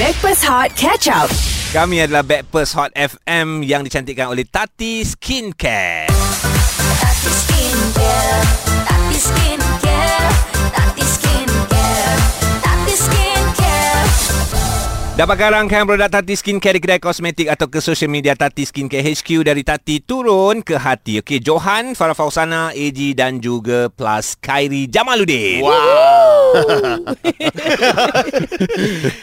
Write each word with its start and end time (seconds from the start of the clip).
Backpass 0.00 0.40
Hot 0.48 0.72
Catch 0.72 1.04
Up. 1.12 1.28
Kami 1.76 2.00
adalah 2.00 2.24
Backpast 2.24 2.72
Hot 2.80 2.88
FM 2.96 3.60
yang 3.60 3.84
dicantikkan 3.84 4.32
oleh 4.32 4.48
Tati 4.48 5.04
Skincare. 5.04 6.08
Tati 6.96 7.28
Skincare, 7.28 8.40
Tati 8.88 9.18
Skincare, 9.20 9.71
Dapatkan 15.12 15.52
rangkaian 15.52 15.84
produk 15.84 16.08
Tati 16.08 16.32
Skincare 16.32 16.80
di 16.80 16.80
kedai 16.80 16.96
kosmetik 16.96 17.44
atau 17.44 17.68
ke 17.68 17.84
social 17.84 18.08
media 18.08 18.32
Tati 18.32 18.64
Skincare 18.64 19.04
HQ 19.04 19.44
dari 19.44 19.60
Tati 19.60 20.00
turun 20.00 20.64
ke 20.64 20.72
hati. 20.74 21.20
Okey, 21.20 21.36
Johan, 21.38 21.92
Farah 21.92 22.16
Fausana, 22.16 22.72
AG 22.72 22.96
dan 23.12 23.36
juga 23.36 23.92
plus 23.92 24.40
Khairi 24.40 24.88
Jamaluddin. 24.88 25.60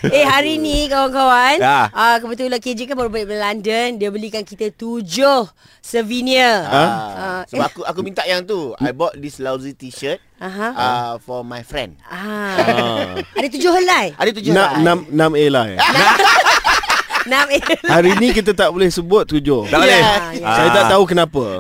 Eh 0.10 0.26
hari 0.26 0.58
ni 0.58 0.90
kawan-kawan 0.90 1.62
Ya. 1.62 1.94
ah, 1.94 2.18
Kebetulan 2.18 2.58
KJ 2.58 2.90
kan 2.90 2.98
baru 2.98 3.06
balik 3.08 3.30
dari 3.30 3.38
London 3.38 3.88
Dia 4.02 4.10
belikan 4.10 4.42
kita 4.42 4.74
tujuh 4.74 5.46
souvenir 5.78 6.66
Ha? 6.66 6.86
Ah, 6.90 7.42
Sebab 7.46 7.62
eh, 7.62 7.70
aku 7.70 7.82
aku 7.86 8.00
minta 8.02 8.26
yang 8.26 8.42
tu. 8.42 8.74
I 8.82 8.90
bought 8.90 9.14
this 9.14 9.38
lousy 9.38 9.78
t-shirt 9.78 10.18
Aha. 10.40 10.68
uh, 10.72 11.12
for 11.20 11.44
my 11.44 11.60
friend. 11.62 12.00
ah. 12.08 13.12
Ada 13.36 13.48
tujuh 13.50 13.72
helai 13.74 14.16
Ada 14.16 14.32
tujuh 14.32 14.52
Enam, 14.52 14.64
helai. 14.66 14.80
enam, 14.80 14.98
enam 15.06 15.32
A 15.36 15.46
lah 15.52 15.66
eh. 15.68 15.80
Enam 17.28 17.46
eh. 17.52 17.62
Hari 17.84 18.12
ni 18.18 18.32
kita 18.32 18.56
tak 18.56 18.72
boleh 18.72 18.88
sebut 18.88 19.28
tujuh. 19.28 19.68
Tak 19.68 19.78
boleh. 19.78 20.00
Ya, 20.00 20.16
ya. 20.34 20.48
Saya 20.50 20.70
tak 20.72 20.86
tahu 20.90 21.04
kenapa. 21.06 21.44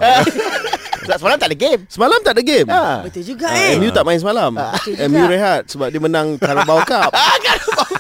Semalam 1.10 1.42
tak 1.42 1.50
ada 1.50 1.58
game. 1.58 1.82
Semalam 1.90 2.20
tak 2.22 2.34
ada 2.38 2.44
game. 2.46 2.68
Ha. 2.70 3.02
Betul 3.02 3.24
juga 3.26 3.50
Uh, 3.50 3.58
eh 3.58 3.76
MU 3.76 3.90
tak 3.90 4.06
main 4.06 4.18
semalam. 4.18 4.54
Betul 4.54 4.94
MU 5.10 5.20
juga. 5.20 5.28
rehat 5.28 5.62
sebab 5.66 5.88
dia 5.90 5.98
menang 5.98 6.38
Carabao 6.38 6.80
Cup. 6.86 7.10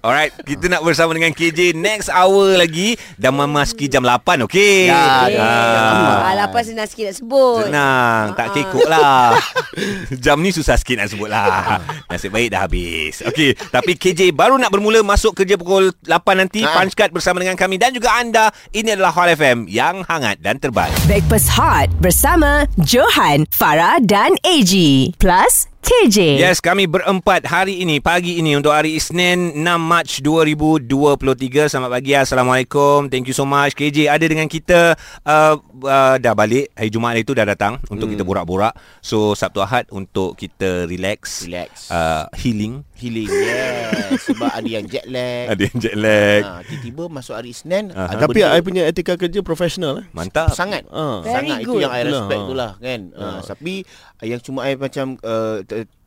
Alright, 0.00 0.32
kita 0.40 0.66
nak 0.66 0.80
bersama 0.80 1.12
dengan 1.12 1.30
KJ 1.30 1.72
next 1.72 2.08
hour 2.08 2.54
lagi 2.54 2.96
dan 3.14 3.32
memasuki 3.32 3.84
jam 3.84 4.00
8, 4.00 4.44
okey? 4.44 4.88
Ya, 4.88 5.28
Eh, 5.28 5.36
Ah. 5.36 6.24
ah, 6.24 6.34
Lapan 6.34 6.62
senang 6.62 6.84
sikit 6.84 7.04
nak 7.06 7.16
sebut 7.16 7.62
Senang, 7.64 8.24
tak 8.32 8.46
Ah. 8.46 8.52
kekok 8.52 8.86
lah. 8.86 9.28
Jam 10.24 10.38
ni 10.38 10.50
susah 10.50 10.74
sikit 10.74 10.96
nak 10.96 11.08
sebut 11.08 11.26
lah. 11.26 11.80
Nasib 12.06 12.30
baik 12.30 12.48
dah 12.48 12.64
habis. 12.64 13.20
Okey, 13.24 13.56
tapi 13.68 13.94
KJ 13.94 14.30
baru 14.30 14.56
nak 14.56 14.70
bermula 14.70 15.00
masuk 15.00 15.34
kerja 15.34 15.54
pukul 15.54 15.92
8 16.00 16.12
nanti. 16.38 16.60
Ha. 16.60 16.72
Punch 16.74 16.94
card 16.94 17.10
bersama 17.10 17.38
dengan 17.38 17.54
kami 17.54 17.76
dan 17.76 17.90
juga 17.90 18.14
anda. 18.14 18.48
Ini 18.70 18.94
adalah 18.94 19.12
Hot 19.12 19.28
FM 19.30 19.66
yang 19.66 20.00
hangat 20.04 20.40
dan 20.40 20.56
terbaik. 20.56 20.94
Backpass 21.04 21.48
Hot 21.50 21.92
bersama 21.98 22.64
Johan, 22.78 23.44
Farah 23.48 24.00
dan 24.00 24.34
AG. 24.42 24.72
Plus 25.16 25.68
KJ. 25.84 26.40
Yes, 26.40 26.64
kami 26.64 26.88
berempat 26.88 27.44
hari 27.44 27.84
ini, 27.84 28.00
pagi 28.00 28.40
ini 28.40 28.56
untuk 28.56 28.72
hari 28.72 28.96
Isnin 28.96 29.52
6 29.52 29.68
Mac 29.76 30.08
2023. 30.08 31.68
Selamat 31.68 31.92
pagi, 31.92 32.16
Assalamualaikum. 32.16 33.12
Thank 33.12 33.28
you 33.28 33.36
so 33.36 33.44
much. 33.44 33.76
KJ 33.76 34.08
ada 34.08 34.24
dengan 34.24 34.48
kita 34.48 34.96
uh, 35.28 35.54
uh, 35.60 36.16
dah 36.16 36.32
balik. 36.32 36.72
Hari 36.72 36.88
Jumaat 36.88 37.20
itu 37.20 37.36
dah 37.36 37.44
datang 37.44 37.84
untuk 37.92 38.08
kita 38.08 38.24
borak-borak. 38.24 38.72
So, 39.04 39.36
Sabtu 39.36 39.60
Ahad 39.60 39.84
untuk 39.92 40.40
kita 40.40 40.88
relax. 40.88 41.44
Relax. 41.44 41.92
Uh, 41.92 42.32
healing. 42.32 42.80
Healing. 42.96 43.28
Yes. 43.28 44.24
Sebab 44.32 44.56
ada 44.56 44.64
yang 44.64 44.88
jet 44.88 45.04
lag. 45.04 45.52
Ada 45.52 45.62
yang 45.68 45.76
jet 45.76 45.96
lag. 46.00 46.42
Ha, 46.48 46.50
tiba-tiba 46.64 47.02
masuk 47.12 47.36
hari 47.36 47.52
Isnin. 47.52 47.92
Ada 47.92 48.24
Tapi 48.24 48.40
benda 48.40 48.56
I 48.56 48.64
punya 48.64 48.82
etika 48.88 49.20
kerja 49.20 49.44
profesional 49.44 50.00
eh. 50.00 50.06
Mantap. 50.16 50.56
sangat. 50.56 50.88
Very 50.88 51.28
sangat 51.28 51.58
good. 51.60 51.68
itu 51.68 51.76
yang 51.84 51.92
I 51.92 52.00
Itulah. 52.00 52.12
respect 52.16 52.40
tu 52.48 52.54
lah 52.56 52.72
kan. 52.80 53.00
Uh, 53.12 53.40
tapi 53.44 53.74
uh, 53.84 54.13
yang 54.24 54.40
cuma 54.40 54.64
I 54.66 54.74
macam 54.74 55.20
uh, 55.20 55.60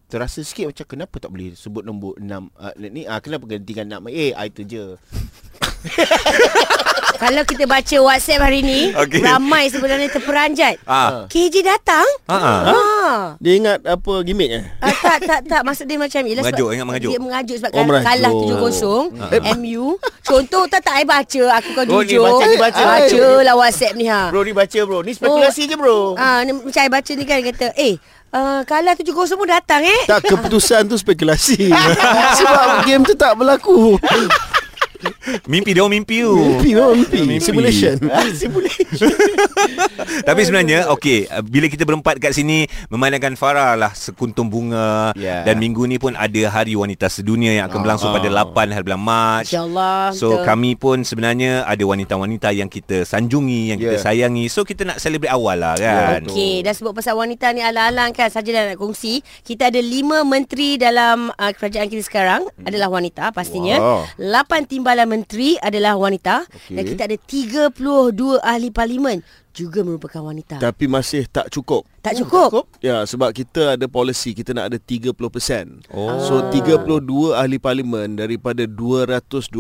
terasa 0.08 0.40
sikit 0.40 0.72
macam 0.72 0.86
kenapa 0.88 1.16
tak 1.20 1.36
boleh 1.36 1.52
sebut 1.52 1.84
nombor 1.84 2.16
6 2.16 2.32
uh, 2.32 2.48
ni 2.80 3.04
ah 3.04 3.16
uh, 3.16 3.20
kenapa 3.20 3.44
gantikan 3.44 3.84
nama 3.84 4.08
eh 4.08 4.32
I 4.32 4.48
tu 4.48 4.64
je. 4.64 4.96
Kalau 7.18 7.42
kita 7.50 7.66
baca 7.66 7.98
WhatsApp 8.06 8.46
hari 8.46 8.62
ni 8.62 8.94
Okey. 8.94 9.26
Ramai 9.26 9.74
sebenarnya 9.74 10.06
terperanjat 10.14 10.78
Ah. 10.86 11.26
KJ 11.26 11.66
datang 11.66 12.06
Ha 12.30 12.38
ah. 12.38 12.62
Ah. 12.70 13.18
Dia 13.42 13.58
ingat 13.58 13.82
apa 13.82 14.22
gimmick 14.22 14.54
eh? 14.54 14.62
Ah, 14.78 14.94
tak 14.94 15.18
tak 15.26 15.40
tak 15.50 15.62
maksud 15.66 15.90
dia 15.90 15.98
macam 15.98 16.22
yelah 16.22 16.46
Mengajuk, 16.46 16.68
sebab 16.70 16.76
ingat 16.78 16.86
mengajuk. 16.86 17.10
Dia 17.10 17.22
mengajuk 17.22 17.56
sebab 17.58 17.72
Oh, 17.74 17.82
oh, 17.82 18.02
kalah 18.06 18.32
7-0 19.18 19.58
MU. 19.58 19.86
Contoh 20.22 20.64
tak 20.70 20.82
tak 20.86 21.02
I 21.02 21.06
baca 21.10 21.42
aku 21.58 21.70
kan 21.74 21.86
Oh, 21.90 22.06
ni 22.06 22.14
jujur. 22.14 22.30
baca, 22.30 22.46
ni 22.46 22.58
baca. 22.62 22.84
Baca 22.86 23.24
lah 23.42 23.56
WhatsApp 23.58 23.94
ni 23.98 24.06
ha. 24.06 24.30
Bro 24.30 24.46
ni 24.46 24.54
baca 24.54 24.80
bro. 24.86 25.00
Ni 25.02 25.12
spekulasi 25.18 25.66
je 25.66 25.74
bro. 25.74 26.14
Ah 26.22 26.46
ni 26.46 26.54
macam 26.54 26.82
I 26.86 26.90
baca 26.94 27.12
ni 27.18 27.24
kan 27.26 27.42
kata 27.42 27.68
eh 27.74 27.98
uh, 28.34 28.62
kalah 28.68 28.94
7-0 28.96 29.14
pun 29.14 29.48
datang 29.48 29.84
eh. 29.84 30.02
Tak 30.08 30.26
keputusan 30.28 30.88
tu 30.90 30.96
spekulasi. 31.00 31.72
Sebab 32.40 32.84
game 32.84 33.04
tu 33.06 33.14
tak 33.16 33.38
berlaku. 33.38 33.96
Mimpi 35.46 35.72
dia 35.72 35.82
orang 35.82 35.94
mimpi 35.96 36.18
tu. 36.20 36.34
Mimpi 36.34 36.70
memang 36.72 36.94
mimpi. 36.96 37.20
Mimpi. 37.22 37.44
Simulation. 37.44 37.96
Tapi 40.28 40.42
sebenarnya 40.42 40.88
okey 40.92 41.28
uh, 41.28 41.42
bila 41.42 41.68
kita 41.68 41.84
berempat 41.84 42.18
kat 42.18 42.32
sini 42.32 42.64
memandangkan 42.88 43.36
Farah 43.36 43.74
lah 43.74 43.92
sekuntum 43.92 44.48
bunga 44.48 45.12
Ya. 45.14 45.44
dan 45.44 45.58
minggu 45.58 45.84
ni 45.84 45.98
pun 45.98 46.14
ada 46.14 46.42
Hari 46.50 46.74
Wanita 46.74 47.08
Sedunia 47.08 47.52
yang 47.54 47.66
akan 47.68 47.80
berlangsung 47.82 48.12
pada 48.12 48.28
8 48.28 48.54
hari 48.70 48.84
bulan 48.84 49.02
Mac. 49.02 49.42
InsyaAllah. 49.44 50.14
So 50.14 50.28
betul. 50.32 50.46
kami 50.46 50.72
pun 50.74 50.98
sebenarnya 51.02 51.64
ada 51.64 51.84
wanita-wanita 51.84 52.50
yang 52.52 52.68
kita 52.68 53.04
sanjungi, 53.04 53.72
yang 53.72 53.78
kita 53.78 53.96
Ya. 53.96 54.02
sayangi. 54.02 54.48
So 54.48 54.64
kita 54.64 54.84
nak 54.84 54.98
celebrate 54.98 55.30
awal 55.30 55.58
lah 55.58 55.76
kan. 55.76 56.22
Okey, 56.24 56.62
dan 56.62 56.72
sebut 56.72 56.94
pasal 56.94 57.14
wanita 57.14 57.52
ni 57.52 57.60
alang-alang 57.60 58.12
kan 58.12 58.28
saja 58.28 58.48
dah 58.48 58.64
nak 58.68 58.78
kongsi. 58.78 59.20
Kita 59.42 59.68
ada 59.68 59.80
lima 59.80 60.24
menteri 60.24 60.76
dalam 60.76 61.30
uh, 61.30 61.52
kerajaan 61.52 61.88
kita 61.88 62.02
sekarang 62.02 62.42
Hmm. 62.48 62.64
adalah 62.66 62.88
wanita 62.90 63.30
pastinya. 63.30 63.76
Wow. 63.78 64.02
Lapan 64.18 64.64
timbalan 64.64 64.87
menteri 65.10 65.60
adalah 65.60 65.98
wanita 66.00 66.48
Okey. 66.48 66.76
dan 66.78 66.84
kita 66.88 67.02
ada 67.10 67.18
32 67.20 68.40
ahli 68.40 68.70
parlimen 68.72 69.20
juga 69.58 69.82
merupakan 69.82 70.22
wanita. 70.22 70.62
Tapi 70.62 70.86
masih 70.86 71.26
tak 71.26 71.50
cukup. 71.50 71.82
tak 72.06 72.14
cukup. 72.16 72.70
Ya, 72.80 73.02
sebab 73.04 73.34
kita 73.34 73.74
ada 73.74 73.90
policy 73.90 74.32
kita 74.32 74.54
nak 74.54 74.70
ada 74.70 74.78
30%. 74.78 75.12
Oh. 75.90 76.22
So 76.22 76.46
32 76.48 77.04
ahli 77.34 77.58
parlimen 77.58 78.16
daripada 78.16 78.64
222 78.64 79.52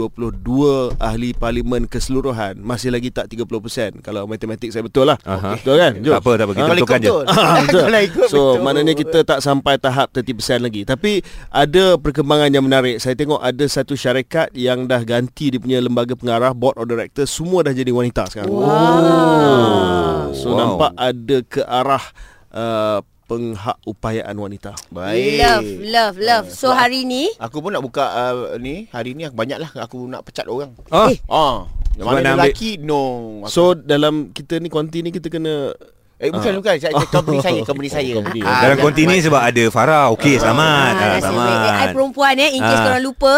ahli 0.95 1.33
parlimen 1.33 1.89
keseluruhan 1.89 2.61
masih 2.61 2.93
lagi 2.93 3.09
tak 3.09 3.27
30%. 3.27 3.99
Kalau 3.99 4.23
matematik 4.23 4.69
saya 4.69 4.85
betul 4.85 5.09
lah. 5.09 5.17
Aha. 5.25 5.57
Betul 5.57 5.75
kan? 5.75 5.93
Jom. 5.99 6.13
Tak 6.13 6.21
apa, 6.21 6.31
tak 6.31 6.45
apa. 6.45 6.53
Kita 6.53 6.61
Kalau 6.61 6.75
betulkan 6.77 6.99
ikut 6.99 7.03
je. 7.03 7.09
betul. 7.09 7.23
Ah, 7.47 7.55
betul. 7.63 7.85
Ikut 7.97 8.27
So 8.27 8.39
betul. 8.39 8.61
maknanya 8.61 8.93
kita 8.93 9.19
tak 9.23 9.39
sampai 9.39 9.75
tahap 9.77 10.07
30% 10.11 10.59
lagi 10.59 10.81
Tapi 10.83 11.23
ada 11.47 11.95
perkembangan 11.95 12.49
yang 12.49 12.63
menarik 12.63 12.99
Saya 12.99 13.15
tengok 13.15 13.39
ada 13.39 13.65
satu 13.65 13.93
syarikat 13.93 14.51
yang 14.51 14.83
dah 14.83 15.01
ganti 15.01 15.47
dia 15.47 15.57
punya 15.57 15.79
lembaga 15.79 16.11
pengarah 16.13 16.51
Board 16.51 16.75
of 16.75 16.85
Directors 16.85 17.31
Semua 17.31 17.63
dah 17.63 17.71
jadi 17.71 17.89
wanita 17.89 18.27
sekarang 18.27 18.51
Wow. 18.51 19.86
So 20.33 20.47
Wow. 20.49 20.57
nampak 20.57 20.91
ada 20.93 21.37
ke 21.41 21.61
arah 21.61 22.03
uh, 22.49 22.99
penghak 23.25 23.75
upayaan 23.83 24.33
wanita 24.33 24.71
Baik. 24.87 25.35
Love, 25.37 25.69
love, 25.83 26.15
love. 26.17 26.47
Ah, 26.47 26.53
So 26.53 26.71
hari 26.71 27.03
ni 27.03 27.27
Aku 27.37 27.59
pun 27.59 27.75
nak 27.75 27.83
buka 27.83 28.03
uh, 28.07 28.33
ni 28.55 28.87
hari 28.87 29.11
ni 29.11 29.27
banyak 29.27 29.57
lah 29.57 29.69
aku 29.77 30.07
nak 30.07 30.23
pecat 30.23 30.47
orang. 30.47 30.71
Oh. 30.89 31.11
Eh. 31.11 31.19
Ah. 31.27 31.67
Yang 31.93 32.05
mana 32.05 32.17
ambil- 32.17 32.31
lelaki 32.47 32.69
no. 32.77 33.03
Aku- 33.43 33.51
So 33.51 33.61
dalam 33.73 34.29
kita 34.29 34.57
ni 34.57 34.69
konti 34.69 35.01
ni 35.01 35.09
kita 35.09 35.27
kena 35.27 35.73
eh 36.17 36.29
bukan 36.29 36.49
bukan 36.57 36.73
saya 36.75 36.93
company 37.05 37.37
saya 37.37 37.61
company 37.61 37.89
saya. 37.93 38.11
company. 38.15 38.41
Ah, 38.41 38.65
Dalam 38.65 38.73
yang- 38.73 38.85
kontini 38.85 39.15
sebab 39.19 39.37
ada 39.39 39.63
Farah. 39.69 40.09
Okey, 40.11 40.35
selamat. 40.35 40.91
Ah, 40.91 40.97
Ah, 40.97 40.97
baik. 40.97 41.13
Eh, 41.13 41.13
I 41.13 41.21
selamat. 41.21 41.87
perempuan 41.93 42.33
eh 42.35 42.49
In 42.49 42.59
case 42.59 42.73
Ah. 42.73 42.83
korang 42.83 43.03
lupa 43.03 43.35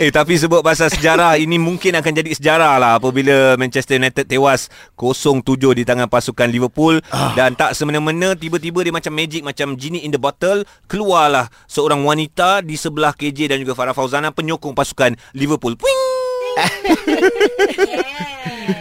Eh 0.00 0.08
tapi 0.08 0.40
sebut 0.40 0.64
pasal 0.64 0.88
sejarah 0.88 1.36
ini 1.36 1.60
mungkin 1.60 1.92
akan 1.92 2.12
jadi 2.16 2.32
sejarah 2.32 2.80
lah 2.80 2.96
apabila 2.96 3.60
Manchester 3.60 4.00
United 4.00 4.24
tewas 4.24 4.72
0-7 4.96 5.44
di 5.76 5.84
tangan 5.84 6.08
pasukan 6.08 6.48
Liverpool 6.48 6.96
Ah. 7.12 7.36
dan 7.36 7.52
tak 7.52 7.76
semena-mena 7.76 8.32
tiba-tiba 8.32 8.80
dia 8.80 8.88
macam 8.88 9.12
magic 9.12 9.44
macam 9.44 9.76
genie 9.76 10.00
in 10.00 10.16
the 10.16 10.20
bottle 10.20 10.64
keluarlah 10.88 11.52
seorang 11.68 12.00
wanita 12.00 12.64
di 12.64 12.72
sebelah 12.72 13.12
KJ 13.12 13.52
dan 13.52 13.60
juga 13.60 13.76
Farah 13.76 13.92
Fauzana 13.92 14.32
penyokong 14.32 14.72
pasukan 14.72 15.12
Liverpool. 15.36 15.76
Puing! 15.76 16.00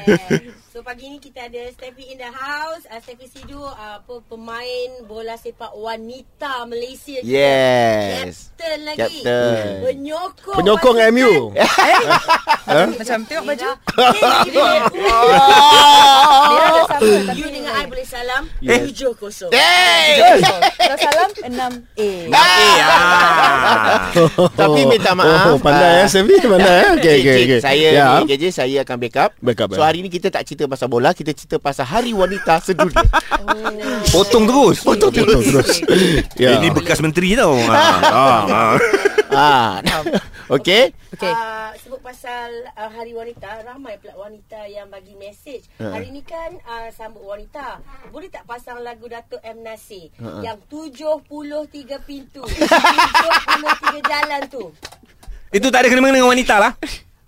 Yeah. 0.10 0.59
So 0.80 0.88
pagi 0.88 1.12
ni 1.12 1.20
kita 1.20 1.52
ada 1.52 1.60
Steffi 1.76 2.08
in 2.08 2.24
the 2.24 2.32
house. 2.32 2.88
Uh, 2.88 3.04
Steffi 3.04 3.28
Sidu 3.28 3.60
uh, 3.60 4.00
apa 4.00 4.24
pemain 4.32 5.04
bola 5.04 5.36
sepak 5.36 5.76
wanita 5.76 6.64
Malaysia. 6.72 7.20
kita. 7.20 7.28
Yes. 7.28 8.56
Captain 8.56 8.80
lagi. 8.88 9.20
Captain. 9.20 9.84
Penyokong. 9.84 10.56
Penyokong 10.64 10.98
MU. 11.12 11.52
Macam 13.04 13.20
tengok 13.28 13.44
baju. 13.44 13.70
You 17.36 17.48
dengan 17.60 17.76
I 17.76 17.84
boleh 17.92 18.08
salam. 18.08 18.48
Yes. 18.64 18.88
Tujuh 18.88 19.12
kosong. 19.20 19.52
Kalau 19.52 20.96
salam 20.96 21.30
6A 21.44 22.00
Eh, 22.00 22.32
ah. 22.32 24.08
Tapi 24.56 24.80
minta 24.88 25.12
maaf. 25.12 25.52
Oh, 25.52 25.60
pandai 25.60 26.08
ah, 26.08 26.08
ya 26.08 26.08
Sevi, 26.08 26.40
pandai 26.40 26.72
ya. 26.72 26.88
Okey 26.96 27.04
Cik, 27.20 27.20
okey 27.20 27.36
cik, 27.36 27.44
okey. 27.44 27.60
Saya 27.60 27.90
ya. 27.92 28.08
ni 28.24 28.24
KJ 28.32 28.44
saya 28.56 28.80
akan 28.88 28.96
backup. 28.96 29.32
Backup, 29.44 29.76
So 29.76 29.84
hari 29.84 30.00
ni 30.00 30.08
kita 30.08 30.32
tak 30.32 30.48
cerita 30.48 30.72
pasal 30.72 30.79
bola, 30.86 31.12
kita 31.12 31.34
cerita 31.36 31.58
pasal 31.58 31.90
Hari 31.90 32.14
Wanita 32.14 32.62
Sedunia. 32.62 33.04
Potong 34.14 34.46
terus. 34.46 34.86
Potong 34.86 35.12
terus. 35.12 35.82
Ya. 36.38 36.50
Ya. 36.50 36.50
Ini 36.62 36.72
bekas 36.72 37.04
menteri 37.04 37.36
tau. 37.36 37.58
Ah, 37.68 38.00
ah. 38.08 38.42
ah. 38.48 38.74
Okey. 40.56 40.90
Okey. 41.14 41.34
Uh, 41.34 41.70
sebut 41.78 42.02
pasal 42.02 42.50
uh, 42.74 42.90
Hari 42.90 43.14
Wanita, 43.14 43.62
ramai 43.62 44.02
pula 44.02 44.18
wanita 44.18 44.66
yang 44.66 44.90
bagi 44.90 45.14
mesej. 45.14 45.62
Ha. 45.78 45.94
Hari 45.94 46.10
ni 46.10 46.26
kan 46.26 46.58
uh, 46.66 46.90
sambut 46.90 47.22
wanita. 47.22 47.78
Boleh 48.10 48.34
tak 48.34 48.50
pasang 48.50 48.82
lagu 48.82 49.06
Datuk 49.06 49.42
M 49.46 49.62
Nasir 49.62 50.10
Ha. 50.18 50.42
yang 50.42 50.58
73 50.66 52.02
pintu, 52.02 52.42
73 52.42 54.10
jalan 54.10 54.42
tu. 54.50 54.74
Itu 55.54 55.70
tak 55.70 55.86
ada 55.86 55.88
kena-mengena 55.90 56.22
dengan 56.22 56.34
wanita 56.34 56.56
lah. 56.58 56.74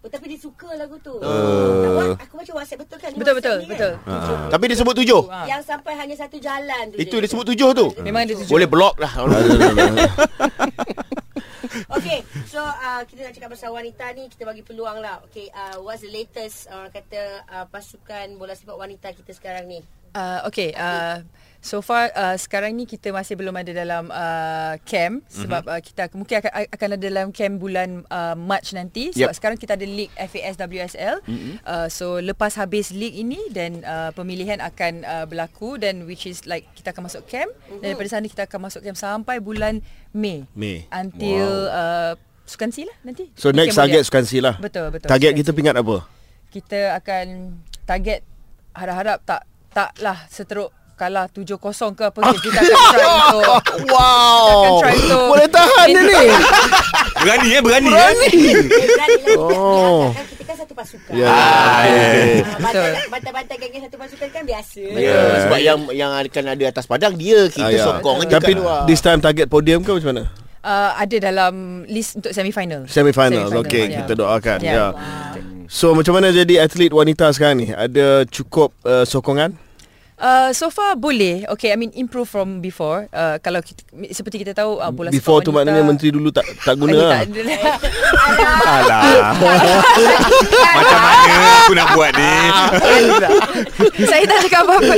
Oh, 0.02 0.10
tapi 0.10 0.34
dia 0.34 0.40
suka 0.42 0.66
lagu 0.74 0.98
tu. 0.98 1.14
Uh. 1.22 1.30
Uh. 1.30 2.18
Aku 2.18 2.34
baca 2.34 2.52
WhatsApp 2.58 2.82
betul 2.82 2.98
kan? 2.98 3.14
Ni 3.14 3.22
Betul 3.22 3.34
WhatsApp 3.38 3.70
betul 3.70 3.70
betul 3.70 3.94
Kan? 4.02 4.50
Tapi 4.50 4.64
dia 4.66 4.78
sebut 4.82 4.96
tujuh. 4.98 5.22
Yang 5.46 5.62
sampai 5.62 5.94
hanya 5.94 6.16
satu 6.18 6.38
jalan 6.42 6.84
tu. 6.90 6.98
Itu 6.98 7.16
je. 7.18 7.22
dia 7.22 7.30
sebut 7.30 7.46
tujuh 7.54 7.70
tu. 7.78 7.86
Memang 8.02 8.26
dia 8.26 8.34
tujuh 8.34 8.50
Boleh 8.50 8.66
block 8.66 8.98
dah. 8.98 9.14
Okay, 12.02 12.20
so 12.50 12.60
uh, 12.60 13.04
kita 13.08 13.30
nak 13.30 13.34
cakap 13.38 13.50
pasal 13.54 13.72
wanita 13.72 14.04
ni 14.18 14.28
kita 14.28 14.44
bagi 14.44 14.66
peluang 14.66 15.00
lah. 15.00 15.24
Okay, 15.30 15.48
uh, 15.54 15.80
what's 15.80 16.04
the 16.04 16.12
latest 16.12 16.68
uh, 16.68 16.90
kata 16.92 17.46
uh, 17.48 17.66
pasukan 17.70 18.36
bola 18.36 18.58
sepak 18.58 18.76
wanita 18.76 19.14
kita 19.16 19.32
sekarang 19.32 19.70
ni? 19.70 19.80
Uh, 20.12 20.44
okay, 20.44 20.76
uh, 20.76 21.24
so 21.62 21.80
far 21.80 22.10
uh, 22.18 22.34
sekarang 22.36 22.74
ni 22.74 22.90
kita 22.90 23.14
masih 23.14 23.38
belum 23.38 23.54
ada 23.54 23.70
dalam 23.70 24.10
uh, 24.10 24.76
camp 24.84 25.22
sebab 25.30 25.70
uh, 25.70 25.78
kita 25.78 26.10
mungkin 26.18 26.42
akan 26.42 26.52
akan 26.74 26.88
ada 26.98 27.02
dalam 27.06 27.28
camp 27.30 27.62
bulan 27.62 28.02
uh, 28.10 28.34
March 28.34 28.74
nanti 28.74 29.14
sebab 29.14 29.32
Yep. 29.32 29.38
sekarang 29.38 29.58
kita 29.62 29.78
ada 29.78 29.86
league 29.86 30.10
FAS 30.18 30.58
WSL. 30.58 31.22
Uh, 31.62 31.88
so 31.88 32.18
lepas 32.18 32.58
habis 32.58 32.90
league 32.90 33.14
ini 33.14 33.38
dan 33.54 33.86
uh, 33.86 34.10
pemilihan 34.12 34.58
akan 34.58 35.06
uh, 35.06 35.26
berlaku 35.30 35.78
dan 35.78 36.10
which 36.10 36.26
is 36.26 36.50
like 36.50 36.66
kita 36.74 36.90
akan 36.92 37.06
masuk 37.06 37.24
camp 37.30 37.54
dan 37.80 37.94
daripada 37.94 38.10
sana 38.10 38.26
kita 38.26 38.50
akan 38.50 38.68
masuk 38.68 38.82
camp 38.82 38.98
sampai 38.98 39.38
bulan 39.38 39.86
Mei. 40.12 40.50
Mei. 40.58 40.90
Until 40.90 41.70
uh, 41.70 42.18
Sukan 42.42 42.68
lah 42.74 42.98
nanti. 43.08 43.32
So 43.40 43.54
Ni 43.54 43.64
next 43.64 43.80
target. 43.80 44.04
Sukan 44.04 44.26
lah. 44.44 44.60
Betul 44.60 44.92
betul. 44.92 45.08
Target 45.08 45.32
Sukan 45.32 45.40
kita 45.46 45.52
pingat 45.56 45.76
apa? 45.78 46.04
kita 46.52 47.00
akan 47.00 47.56
target 47.88 48.28
harap-harap 48.76 49.24
tak 49.24 49.48
taklah 49.72 50.20
seteruk 50.28 50.76
kalah 51.02 51.26
7-0 51.28 51.58
ke 51.92 52.04
apa 52.06 52.20
ke 52.22 52.38
kita 52.44 52.60
akan 52.62 52.78
try 52.88 53.06
untuk 53.34 53.64
Wow. 53.90 54.46
Kita 54.46 54.54
akan 54.54 54.72
try 54.78 54.94
untuk 54.96 55.24
Boleh 55.28 55.48
tahan 55.50 55.88
dia 55.90 56.02
ni. 56.04 56.24
Berani 57.22 57.48
eh, 57.50 57.62
berani. 57.62 57.90
Berani. 57.90 58.30
Eh, 58.30 58.88
berani 58.88 59.22
lah 59.28 59.38
Oh. 59.38 60.04
kan 60.12 60.26
kita 60.28 60.44
kan 60.44 60.56
satu 60.58 60.74
pasukan. 60.74 61.12
Ya. 61.12 61.26
Ah, 61.26 61.82
ya. 61.84 62.02
Ah, 62.40 62.58
Betul. 62.60 62.82
bantai- 62.86 63.10
Bantai-bantai 63.12 63.56
geng 63.60 63.74
satu 63.80 63.98
pasukan 63.98 64.28
kan 64.30 64.44
biasa. 64.44 64.82
Ya, 64.96 65.18
sebab 65.42 65.60
yang 65.60 65.80
yang 65.92 66.12
akan 66.12 66.44
ada 66.48 66.64
atas 66.68 66.86
padang 66.86 67.14
dia 67.14 67.46
kita 67.48 67.66
Ah, 67.66 67.70
ya. 67.72 67.84
sokong 67.88 68.18
je 68.22 68.30
Tapi 68.32 68.52
this 68.86 69.00
time 69.00 69.18
target 69.20 69.46
podium 69.48 69.82
ke 69.82 69.92
macam 69.92 70.10
mana? 70.12 70.24
uh, 70.62 70.92
ada 70.96 71.16
dalam 71.20 71.54
list 71.86 72.16
untuk 72.16 72.32
semi-final. 72.32 72.86
Semi-final. 72.86 73.50
Semi-final, 73.50 73.62
Okey, 73.62 73.86
ya. 73.88 73.98
kita 74.00 74.14
doakan. 74.16 74.58
Ya. 74.62 74.74
Ya. 74.74 74.86
So 75.68 75.94
macam 75.94 76.14
mana 76.14 76.30
jadi 76.30 76.60
atlet 76.60 76.92
wanita 76.92 77.30
sekarang 77.32 77.58
ni? 77.60 77.68
Ada 77.70 78.26
cukup 78.28 78.74
uh, 78.82 79.02
sokongan? 79.04 79.56
Uh, 80.22 80.54
so 80.54 80.70
far 80.70 80.94
boleh. 80.94 81.50
Okay, 81.58 81.74
I 81.74 81.78
mean 81.82 81.90
improve 81.98 82.30
from 82.30 82.62
before. 82.62 83.10
Uh, 83.10 83.42
kalau 83.42 83.66
kita, 83.66 83.82
seperti 84.14 84.46
kita 84.46 84.54
tahu 84.54 84.78
uh, 84.78 84.94
bola 84.94 85.10
Before 85.10 85.42
tu 85.42 85.50
wanita, 85.50 85.74
maknanya 85.74 85.82
menteri 85.82 86.14
dulu 86.14 86.30
tak 86.30 86.46
tak 86.62 86.78
guna 86.78 86.94
lah. 86.94 87.26
Alah. 88.62 89.34
Macam 90.78 91.00
mana 91.02 91.34
aku 91.66 91.74
nak 91.74 91.88
buat 91.98 92.12
ni? 92.14 92.34
saya 94.12 94.24
tak 94.28 94.40
cakap 94.48 94.62
apa-apa 94.68 94.94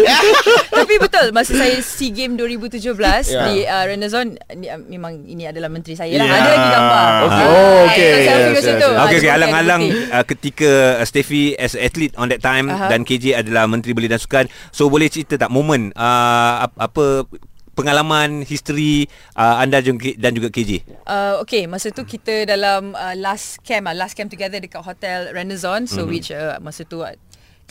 Tapi 0.73 0.93
betul 0.99 1.25
Masa 1.31 1.51
saya 1.55 1.75
SEA 1.79 2.11
Game 2.13 2.33
2017 2.35 2.83
Ya. 3.23 3.47
Di 3.47 3.55
uh, 3.65 3.83
Renaissance 3.87 4.35
ni, 4.53 4.67
uh, 4.67 4.79
Memang 4.79 5.23
ini 5.25 5.47
adalah 5.47 5.69
menteri 5.71 5.95
saya 5.95 6.13
lah 6.19 6.27
Ya. 6.27 6.33
Ada 6.33 6.49
lagi 6.49 6.67
gambar 6.69 7.07
Okey. 7.23 7.45
Oh, 7.47 7.81
Ah, 7.83 7.93
so 7.93 8.01
Selfie 8.03 8.43
Yes, 8.43 8.53
kat 8.53 8.63
situ 8.63 8.73
yes, 8.73 8.83
yes. 8.83 8.93
Ah, 8.93 9.05
Okey 9.05 9.13
okey 9.13 9.19
dia 9.23 9.29
bukan 9.29 9.37
alang-alang 9.39 9.81
uh, 10.11 10.23
ketika 10.25 10.69
uh, 10.99 11.05
Steffi 11.05 11.43
as 11.57 11.73
athlete 11.77 12.13
on 12.17 12.27
that 12.29 12.41
time 12.41 12.67
Aha. 12.69 12.89
dan 12.89 13.05
KJ 13.05 13.39
adalah 13.39 13.63
menteri 13.69 13.93
belia 13.93 14.11
dan 14.11 14.21
sukan. 14.21 14.45
So 14.73 14.89
boleh 14.89 15.12
cerita 15.13 15.37
tak 15.37 15.53
momen 15.53 15.93
uh, 15.93 16.65
ap- 16.65 16.79
apa 16.81 17.29
pengalaman 17.73 18.45
history 18.45 19.09
uh, 19.33 19.61
anda 19.61 19.81
juga- 19.81 20.17
dan 20.17 20.33
juga 20.33 20.49
KJ? 20.49 20.85
Uh, 21.05 21.41
okay, 21.41 21.65
masa 21.65 21.89
tu 21.89 22.05
kita 22.05 22.45
dalam 22.45 22.93
uh, 22.93 23.15
last 23.17 23.61
camp 23.65 23.89
lah, 23.89 23.97
last 23.97 24.13
camp 24.17 24.29
together 24.29 24.61
dekat 24.61 24.81
hotel 24.81 25.29
Renaissance. 25.33 25.93
So 25.93 26.05
mm-hmm. 26.05 26.13
which 26.13 26.29
uh, 26.29 26.57
masa 26.61 26.85
tu 26.85 27.01
uh, 27.01 27.13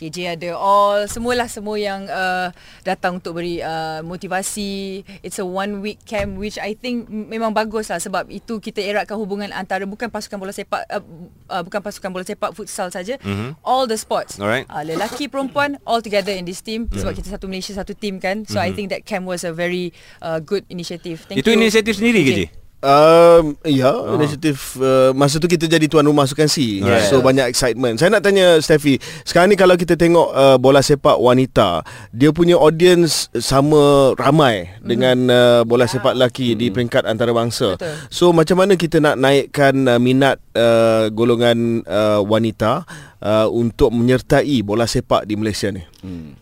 KJ 0.02 0.34
ada 0.34 0.50
all 0.58 1.06
semualah 1.06 1.46
semua 1.46 1.78
yang 1.78 2.02
uh, 2.10 2.50
datang 2.82 3.22
untuk 3.22 3.38
beri 3.38 3.62
uh, 3.62 4.02
motivasi. 4.02 5.06
It's 5.22 5.38
a 5.38 5.46
one 5.46 5.78
week 5.78 6.02
camp 6.02 6.42
which 6.42 6.58
I 6.58 6.74
think 6.74 7.06
memang 7.06 7.54
bagus 7.54 7.86
lah 7.86 8.02
sebab 8.02 8.26
itu 8.34 8.58
kita 8.58 8.82
eratkan 8.82 9.14
hubungan 9.14 9.54
antara 9.54 9.86
bukan 9.86 10.10
pasukan 10.10 10.42
bola 10.42 10.50
sepak 10.50 10.82
uh, 10.90 11.04
uh, 11.54 11.62
bukan 11.62 11.78
pasukan 11.78 12.10
bola 12.10 12.26
sepak 12.26 12.50
futsal 12.50 12.90
saja. 12.90 13.14
Mm-hmm. 13.22 13.62
All 13.62 13.86
the 13.86 13.94
sports. 13.94 14.42
Alright. 14.42 14.66
Uh, 14.66 14.82
lelaki 14.82 15.30
perempuan 15.30 15.78
all 15.86 16.02
together 16.02 16.34
in 16.34 16.42
this 16.42 16.58
team 16.58 16.90
sebab 16.90 17.14
kita 17.14 17.30
satu 17.30 17.46
Malaysia 17.46 17.70
satu 17.78 17.94
team 17.94 18.18
kan. 18.18 18.42
So 18.50 18.58
I 18.58 18.74
think 18.74 18.90
that 18.90 19.06
camp 19.06 19.30
was 19.30 19.46
a 19.46 19.54
very 19.54 19.94
uh, 20.18 20.42
good 20.42 20.66
initiative. 20.66 21.22
Thank 21.30 21.38
Itu 21.38 21.54
you. 21.54 21.62
inisiatif 21.62 22.02
sendiri 22.02 22.26
KJ? 22.26 22.61
Um, 22.82 23.54
ya, 23.62 23.94
oh. 23.94 24.18
inisiatif 24.18 24.74
uh, 24.82 25.14
masa 25.14 25.38
tu 25.38 25.46
kita 25.46 25.70
jadi 25.70 25.86
tuan 25.86 26.02
rumah 26.02 26.26
Sukan 26.26 26.50
C. 26.50 26.82
Yes. 26.82 27.14
So 27.14 27.22
banyak 27.22 27.46
excitement. 27.46 28.02
Saya 28.02 28.10
nak 28.10 28.26
tanya 28.26 28.58
Steffi, 28.58 28.98
sekarang 29.22 29.54
ni 29.54 29.56
kalau 29.56 29.78
kita 29.78 29.94
tengok 29.94 30.34
uh, 30.34 30.58
bola 30.58 30.82
sepak 30.82 31.14
wanita, 31.14 31.86
dia 32.10 32.34
punya 32.34 32.58
audience 32.58 33.30
sama 33.38 34.12
ramai 34.18 34.66
mm-hmm. 34.66 34.82
dengan 34.82 35.16
uh, 35.30 35.60
bola 35.62 35.86
sepak 35.86 36.18
lelaki 36.18 36.52
mm-hmm. 36.52 36.58
di 36.58 36.66
peringkat 36.74 37.06
antarabangsa. 37.06 37.78
Betul. 37.78 37.94
So 38.10 38.34
macam 38.34 38.58
mana 38.58 38.74
kita 38.74 38.98
nak 38.98 39.14
naikkan 39.14 39.86
uh, 39.86 40.02
minat 40.02 40.42
uh, 40.58 41.06
golongan 41.14 41.86
uh, 41.86 42.18
wanita 42.26 42.82
uh, 43.22 43.46
untuk 43.46 43.94
menyertai 43.94 44.58
bola 44.66 44.90
sepak 44.90 45.22
di 45.30 45.38
Malaysia 45.38 45.70
ni? 45.70 45.86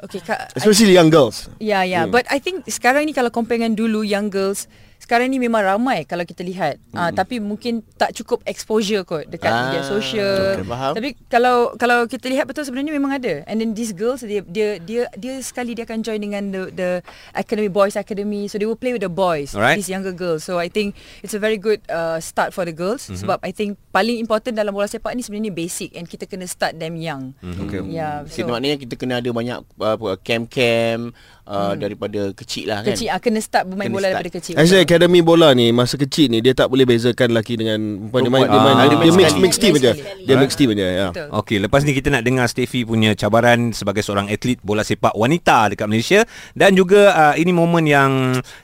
Okay, 0.01 0.25
Kak, 0.25 0.57
I 0.57 0.65
Especially 0.65 0.97
young 0.97 1.13
girls. 1.13 1.53
Ya, 1.61 1.85
ya. 1.85 2.09
Hmm. 2.09 2.17
But 2.17 2.25
I 2.33 2.41
think 2.41 2.65
sekarang 2.65 3.05
ni 3.05 3.13
kalau 3.13 3.29
compare 3.29 3.61
dengan 3.61 3.77
dulu 3.77 4.01
young 4.01 4.33
girls, 4.33 4.65
sekarang 5.11 5.27
ni 5.27 5.43
memang 5.43 5.67
ramai 5.67 6.07
kalau 6.07 6.23
kita 6.23 6.47
lihat. 6.47 6.79
Hmm. 6.95 7.03
Uh, 7.03 7.11
tapi 7.11 7.43
mungkin 7.43 7.83
tak 7.99 8.15
cukup 8.15 8.47
exposure 8.47 9.03
kot 9.03 9.27
dekat 9.27 9.51
Ah, 9.51 9.67
media 9.67 9.83
sosial. 9.83 10.63
okay, 10.63 10.71
faham. 10.71 10.93
Tapi 10.95 11.09
kalau 11.27 11.75
kalau 11.75 12.07
kita 12.07 12.31
lihat 12.31 12.47
betul 12.47 12.63
sebenarnya 12.63 12.95
memang 12.95 13.19
ada. 13.19 13.43
And 13.51 13.59
then 13.59 13.75
these 13.75 13.91
girls 13.91 14.23
dia 14.23 14.47
dia 14.47 14.79
dia 14.79 15.11
dia 15.19 15.43
sekali 15.43 15.75
dia 15.75 15.83
akan 15.83 16.07
join 16.07 16.23
dengan 16.23 16.55
the 16.55 16.63
the 16.71 16.91
academy 17.35 17.67
boys 17.67 17.99
academy. 17.99 18.47
So 18.47 18.63
they 18.63 18.71
will 18.71 18.79
play 18.79 18.95
with 18.95 19.03
the 19.03 19.11
boys, 19.11 19.59
Alright. 19.59 19.83
these 19.83 19.91
younger 19.91 20.15
girls. 20.15 20.47
So 20.47 20.63
I 20.63 20.71
think 20.71 20.95
it's 21.27 21.35
a 21.35 21.43
very 21.43 21.59
good 21.59 21.83
uh, 21.91 22.23
start 22.23 22.55
for 22.55 22.63
the 22.63 22.71
girls 22.71 23.11
mm-hmm. 23.11 23.19
sebab 23.19 23.43
I 23.43 23.51
think 23.51 23.83
paling 23.91 24.23
important 24.23 24.63
dalam 24.63 24.71
bola 24.71 24.87
sepak 24.87 25.11
ni 25.19 25.27
sebenarnya 25.27 25.51
basic 25.51 25.99
and 25.99 26.07
kita 26.07 26.31
kena 26.31 26.47
start 26.47 26.79
them 26.79 26.95
young. 26.95 27.35
Mm-hmm. 27.43 27.67
Okay. 27.67 27.81
Yeah. 27.91 28.31
So, 28.31 28.47
So 28.47 28.55
maknanya 28.55 28.79
kita 28.79 28.95
kena 28.95 29.19
ada 29.19 29.35
banyak 29.35 29.59
uh, 29.59 29.99
apa, 29.99 30.23
camp-camp 30.23 31.19
uh, 31.51 31.75
daripada 31.75 32.31
kecil 32.31 32.71
lah 32.71 32.87
kan. 32.87 32.95
kecil 32.95 33.09
ah 33.11 33.19
kena 33.19 33.41
start 33.43 33.67
bermain 33.67 33.91
Kena 33.91 33.97
bola 33.99 34.07
start. 34.07 34.15
daripada 34.23 34.37
kecil. 34.39 34.55
Actually 34.55 34.83
akademi 34.87 35.21
bola 35.21 35.49
ni 35.53 35.75
masa 35.75 35.99
kecil 35.99 36.31
ni 36.31 36.39
dia 36.39 36.55
tak 36.55 36.71
boleh 36.71 36.87
bezakan 36.87 37.35
lelaki 37.35 37.59
dengan 37.59 37.79
perempuan 38.09 38.23
dia 38.23 38.31
main 38.31 38.47
dia, 38.47 38.61
main, 38.63 38.75
Ah, 38.81 38.87
dia, 38.87 39.13
mix 39.13 39.35
mix 39.37 39.53
team 39.59 39.75
aja. 39.77 39.93
Dia 39.99 40.35
mix 40.39 40.51
team 40.55 40.71
aja 40.73 40.87
ya. 40.87 41.07
Okey, 41.35 41.59
lepas 41.59 41.83
ni 41.83 41.93
kita 41.93 42.09
nak 42.09 42.23
dengar 42.23 42.47
Steffi 42.47 42.87
punya 42.87 43.13
cabaran 43.19 43.75
sebagai 43.75 44.01
seorang 44.07 44.31
atlet 44.31 44.63
bola 44.63 44.87
sepak 44.87 45.13
wanita 45.13 45.75
dekat 45.75 45.87
Malaysia 45.91 46.21
dan 46.55 46.73
juga 46.73 47.11
uh, 47.13 47.35
ini 47.35 47.51
momen 47.51 47.85
yang 47.85 48.11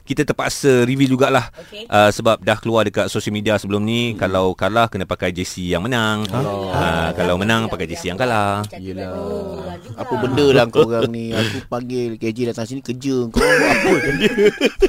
kita 0.06 0.22
terpaksa 0.22 0.86
review 0.86 1.18
jugalah 1.18 1.50
Okey. 1.52 1.90
uh, 1.90 2.10
sebab 2.14 2.38
dah 2.40 2.58
keluar 2.60 2.86
dekat 2.86 3.10
social 3.10 3.34
media 3.34 3.58
sebelum 3.58 3.82
ni 3.82 4.12
hmm. 4.12 4.20
kalau 4.20 4.54
kalah 4.54 4.86
kena 4.86 5.08
pakai 5.08 5.34
jersey 5.34 5.72
yang 5.72 5.82
menang. 5.82 6.28
Uh, 6.30 7.10
kalau 7.16 7.40
menang 7.40 7.66
pakai 7.66 7.88
jersey 7.88 8.12
yang 8.12 8.18
kalah. 8.20 8.62
Yelah. 8.76 9.76
Apa 9.96 10.14
benda 10.20 10.46
lah 10.52 10.64
kau 10.68 10.86
orang 10.86 11.10
ni. 11.10 11.32
Aku 11.32 11.64
panggil 11.66 12.14
KJ 12.20 12.52
datang 12.52 12.68
sini 12.68 12.75
kerja. 12.84 13.16
Kau 13.28 13.40
buat 13.40 13.70
apa 13.72 13.92
kan 14.02 14.14
dia? 14.20 14.32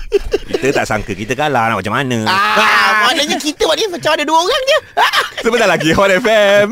Kita 0.58 0.84
tak 0.84 0.86
sangka 0.90 1.12
kita 1.14 1.38
kalah 1.38 1.70
nak 1.70 1.84
macam 1.84 1.94
mana. 1.94 2.24
Ah, 2.26 3.04
maknanya 3.06 3.38
kita 3.38 3.68
buat 3.68 3.78
ni 3.78 3.86
macam 3.92 4.16
ada 4.16 4.24
dua 4.24 4.40
orang 4.42 4.64
je. 4.66 4.80
Sebentar 5.46 5.68
lagi 5.70 5.90
Hot 5.94 6.10
FM. 6.10 6.68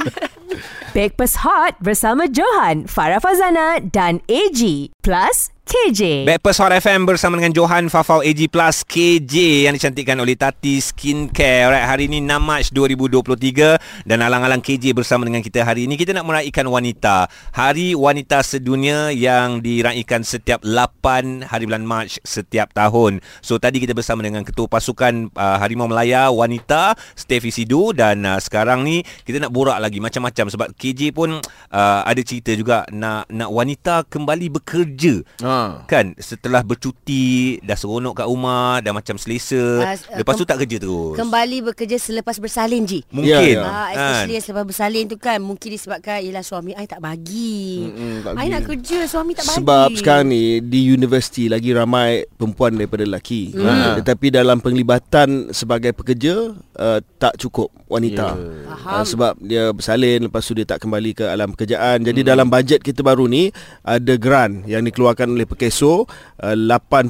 Breakfast 0.95 1.43
Hot 1.43 1.75
bersama 1.83 2.25
Johan, 2.25 2.87
Farah 2.87 3.19
Fazana 3.19 3.83
dan 3.83 4.23
AG. 4.31 4.89
Plus 5.03 5.53
KJ. 5.65 6.29
Backpast 6.29 6.61
Hot 6.61 6.77
FM 6.77 7.09
bersama 7.09 7.41
dengan 7.41 7.49
Johan 7.49 7.89
Fafau 7.89 8.21
AG 8.21 8.37
Plus 8.53 8.85
KJ 8.85 9.65
yang 9.65 9.73
dicantikkan 9.73 10.13
oleh 10.21 10.37
Tati 10.37 10.77
Skincare. 10.77 11.65
Alright, 11.65 11.89
hari 11.89 12.05
ini 12.05 12.21
6 12.21 12.37
Mac 12.37 12.69
2023 12.69 14.05
dan 14.05 14.21
alang-alang 14.21 14.61
KJ 14.61 14.93
bersama 14.93 15.25
dengan 15.25 15.41
kita 15.41 15.65
hari 15.65 15.89
ini 15.89 15.97
kita 15.97 16.13
nak 16.13 16.29
meraihkan 16.29 16.69
wanita. 16.69 17.25
Hari 17.57 17.97
Wanita 17.97 18.45
Sedunia 18.45 19.09
yang 19.09 19.65
diraikan 19.65 20.21
setiap 20.21 20.61
8 20.61 21.49
hari 21.49 21.65
bulan 21.65 21.81
Mac 21.81 22.13
setiap 22.21 22.69
tahun. 22.77 23.25
So 23.41 23.57
tadi 23.57 23.81
kita 23.81 23.97
bersama 23.97 24.21
dengan 24.21 24.45
Ketua 24.45 24.69
Pasukan 24.69 25.33
uh, 25.33 25.57
Harimau 25.57 25.89
Melaya 25.89 26.29
Wanita 26.29 26.93
Steffi 27.17 27.49
Sidu 27.49 27.89
dan 27.89 28.21
uh, 28.21 28.37
sekarang 28.37 28.85
ni 28.85 29.01
kita 29.25 29.41
nak 29.41 29.49
borak 29.49 29.81
lagi 29.81 29.97
macam-macam 29.97 30.45
sebab 30.45 30.77
KJ 30.77 31.09
pun 31.09 31.41
uh, 31.73 32.01
ada 32.05 32.21
cerita 32.21 32.53
juga 32.53 32.85
nak 32.93 33.25
nak 33.33 33.49
wanita 33.49 34.05
kembali 34.05 34.61
bekerja. 34.61 35.25
Ha. 35.55 35.87
Kan 35.87 36.11
setelah 36.19 36.67
bercuti 36.67 37.55
dah 37.63 37.79
seronok 37.79 38.19
kat 38.19 38.27
rumah 38.27 38.83
dah 38.83 38.91
macam 38.91 39.15
selesa 39.15 39.79
uh, 39.79 39.95
lepas 40.19 40.35
tu 40.35 40.43
kem- 40.43 40.51
tak 40.51 40.57
kerja 40.67 40.77
terus. 40.83 41.15
Kembali 41.15 41.57
bekerja 41.71 41.95
selepas 41.95 42.35
bersalin 42.43 42.83
Ji. 42.83 43.07
Mungkin. 43.07 43.31
Ya, 43.31 43.39
ya. 43.39 43.63
Ah, 43.63 43.87
Kan? 43.95 44.27
especially 44.27 44.43
selepas 44.43 44.65
bersalin 44.67 45.03
tu 45.07 45.15
kan 45.15 45.39
mungkin 45.39 45.69
disebabkan 45.71 46.19
ialah 46.19 46.43
suami 46.43 46.75
I 46.75 46.83
tak 46.83 46.99
bagi. 46.99 47.87
Mm-mm, 47.87 48.13
tak 48.27 48.31
I 48.35 48.35
bagi. 48.35 48.51
nak 48.51 48.61
kerja 48.67 48.97
suami 49.07 49.31
tak 49.31 49.45
bagi. 49.47 49.57
Sebab 49.63 49.87
sekarang 49.95 50.27
ni 50.27 50.59
di 50.59 50.91
universiti 50.91 51.47
lagi 51.47 51.71
ramai 51.71 52.27
perempuan 52.35 52.75
daripada 52.75 53.07
lelaki. 53.07 53.55
Hmm. 53.55 53.95
Tetapi 54.03 54.27
dalam 54.35 54.59
penglibatan 54.59 55.55
sebagai 55.55 55.95
pekerja 55.95 56.51
uh, 56.75 56.99
tak 57.15 57.39
cukup 57.39 57.71
wanita. 57.87 58.35
Ya. 58.35 58.75
Uh, 58.99 59.05
sebab 59.05 59.39
dia 59.39 59.71
bersalin 59.71 60.27
lepas 60.27 60.43
tu 60.43 60.57
dia 60.57 60.67
tak 60.67 60.83
kembali 60.83 61.15
ke 61.15 61.25
alam 61.29 61.53
pekerjaan. 61.55 62.01
Jadi 62.03 62.25
dalam 62.25 62.49
bajet 62.49 62.81
kita 62.81 63.05
baru 63.05 63.29
ni 63.29 63.53
ada 63.85 64.17
grant 64.17 64.65
yang 64.65 64.81
dikeluarkan 64.81 65.31
oleh 65.31 65.44
Pekeso 65.45 66.05
uh, 66.41 66.55
80% 66.57 67.09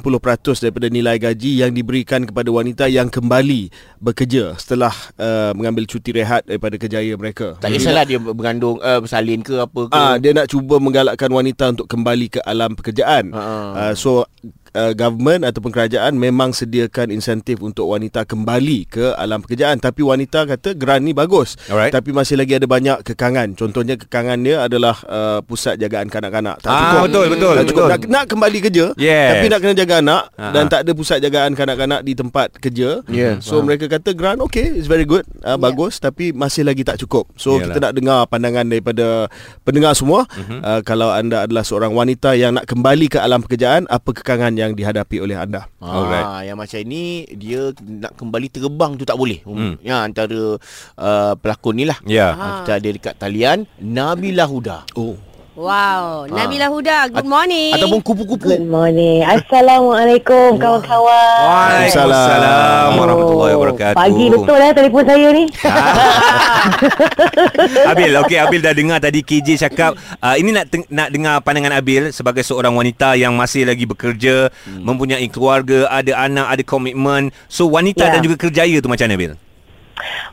daripada 0.62 0.86
nilai 0.92 1.16
gaji 1.18 1.64
yang 1.64 1.72
diberikan 1.72 2.24
kepada 2.24 2.48
wanita 2.52 2.84
yang 2.86 3.08
kembali 3.08 3.72
bekerja 3.98 4.54
setelah 4.60 4.92
uh, 5.16 5.56
mengambil 5.56 5.88
cuti 5.88 6.12
rehat 6.12 6.44
daripada 6.44 6.76
kerjaya 6.76 7.16
mereka. 7.16 7.56
Tak 7.58 7.72
kisahlah 7.72 8.04
dia 8.04 8.20
bergandung 8.20 8.78
uh, 8.80 9.00
bersalin 9.00 9.40
ke 9.40 9.54
apa 9.58 9.80
ke. 9.88 9.96
Ah, 9.96 10.16
dia 10.20 10.36
nak 10.36 10.46
cuba 10.52 10.76
menggalakkan 10.78 11.32
wanita 11.32 11.72
untuk 11.72 11.88
kembali 11.88 12.38
ke 12.38 12.40
alam 12.44 12.76
pekerjaan. 12.76 13.32
Ha. 13.32 13.42
Uh, 13.72 13.92
so 13.96 14.28
uh, 14.76 14.92
government 14.92 15.42
ataupun 15.42 15.72
kerajaan 15.72 16.14
memang 16.14 16.52
sediakan 16.52 17.08
insentif 17.08 17.58
untuk 17.58 17.88
wanita 17.88 18.22
kembali 18.22 18.84
ke 18.86 19.16
alam 19.16 19.40
pekerjaan 19.40 19.80
tapi 19.80 20.04
wanita 20.04 20.44
kata 20.44 20.76
grant 20.76 21.00
ni 21.00 21.10
bagus. 21.10 21.56
Alright. 21.66 21.90
Tapi 21.90 22.12
masih 22.12 22.36
lagi 22.36 22.54
ada 22.54 22.68
banyak 22.68 23.00
kekangan. 23.02 23.56
Contohnya 23.56 23.96
kekangan 23.96 24.36
dia 24.38 24.62
adalah 24.62 25.00
uh, 25.02 25.40
pusat 25.40 25.76
jagaan 25.76 26.06
kanak-kanak. 26.06 26.60
Tak 26.60 26.68
Ah, 26.68 26.80
cukup. 26.92 27.02
betul, 27.08 27.26
betul, 27.32 27.54
Tak 27.54 27.64
cukup. 27.66 27.86
betul. 27.88 27.88
Nak, 27.88 28.00
nak 28.06 28.24
kembali 28.28 28.58
kerja 28.60 28.86
Yes. 28.96 29.28
tapi 29.32 29.46
nak 29.48 29.58
kena 29.58 29.74
jaga 29.74 29.94
anak 29.98 30.22
Ah, 30.34 30.52
dan 30.52 30.64
ah. 30.64 30.68
tak 30.68 30.80
ada 30.84 30.92
pusat 30.92 31.18
jagaan 31.18 31.52
kanak-kanak 31.52 32.00
di 32.02 32.12
tempat 32.12 32.48
kerja. 32.54 33.00
Ya, 33.08 33.40
So 33.40 33.56
faham. 33.56 33.64
mereka 33.66 33.88
kata 33.88 34.12
grant 34.12 34.40
okay 34.40 34.76
it's 34.76 34.86
very 34.86 35.06
good 35.06 35.24
uh, 35.40 35.56
bagus 35.56 35.96
tapi 35.96 36.30
masih 36.30 36.62
lagi 36.62 36.82
tak 36.82 36.98
cukup. 36.98 37.30
So 37.34 37.56
Yalah. 37.56 37.64
kita 37.68 37.78
nak 37.80 37.94
dengar 37.94 38.18
pandangan 38.26 38.66
daripada 38.66 39.30
pendengar 39.62 39.94
semua 39.94 40.26
uh-huh. 40.26 40.60
uh, 40.60 40.80
kalau 40.82 41.08
anda 41.08 41.44
adalah 41.44 41.62
seorang 41.62 41.92
wanita 41.92 42.34
yang 42.34 42.52
nak 42.52 42.66
kembali 42.66 43.06
ke 43.06 43.18
alam 43.18 43.40
pekerjaan 43.40 43.86
apa 43.86 44.10
kekangan 44.12 44.52
yang 44.52 44.65
dihadapi 44.74 45.22
oleh 45.22 45.36
anda. 45.38 45.68
Alright. 45.78 46.26
Ah, 46.26 46.42
yang 46.42 46.58
macam 46.58 46.80
ini 46.82 47.28
dia 47.36 47.70
nak 47.84 48.16
kembali 48.18 48.48
terbang 48.50 48.96
tu 48.96 49.04
tak 49.04 49.14
boleh. 49.20 49.44
Hmm. 49.46 49.78
Ya 49.84 50.02
antara 50.02 50.58
uh, 50.96 51.32
pelakon 51.38 51.78
ni 51.78 51.84
lah. 51.86 51.98
Ya. 52.08 52.32
Ah. 52.32 52.64
Kita 52.64 52.72
ada 52.80 52.88
dekat 52.88 53.14
talian 53.20 53.68
Nabila 53.78 54.48
Huda. 54.48 54.82
Oh. 54.98 55.14
Wow, 55.56 56.28
Nabila 56.28 56.68
Huda, 56.68 57.08
good 57.08 57.24
morning. 57.24 57.72
Ataupun 57.72 58.04
kupu-kupu. 58.04 58.44
Good 58.44 58.68
morning. 58.68 59.24
Assalamualaikum 59.24 60.60
kawan-kawan. 60.60 61.40
Waalaikumsalam 61.48 63.00
warahmatullahi 63.00 63.56
wabarakatuh. 63.56 63.96
Pagi 63.96 64.24
betul 64.28 64.60
eh 64.60 64.76
telefon 64.76 65.04
saya 65.08 65.28
ni. 65.32 65.48
Abil, 67.88 68.12
okey 68.20 68.36
Abil 68.36 68.60
dah 68.60 68.76
dengar 68.76 69.00
tadi 69.00 69.24
KJ 69.24 69.64
cakap 69.64 69.96
uh, 70.20 70.36
ini 70.36 70.52
nak 70.52 70.68
teng- 70.68 70.92
nak 70.92 71.08
dengar 71.08 71.40
pandangan 71.40 71.72
Abil 71.72 72.12
sebagai 72.12 72.44
seorang 72.44 72.76
wanita 72.76 73.16
yang 73.16 73.32
masih 73.32 73.64
lagi 73.64 73.88
bekerja, 73.88 74.52
hmm. 74.52 74.84
mempunyai 74.84 75.24
keluarga, 75.32 75.88
ada 75.88 76.20
anak, 76.20 76.52
ada 76.52 76.62
komitmen. 76.68 77.32
So 77.48 77.64
wanita 77.72 78.12
Ya. 78.12 78.12
dan 78.12 78.20
juga 78.20 78.36
kerjaya 78.36 78.76
tu 78.84 78.92
macam 78.92 79.08
mana 79.08 79.16
Abil? 79.16 79.32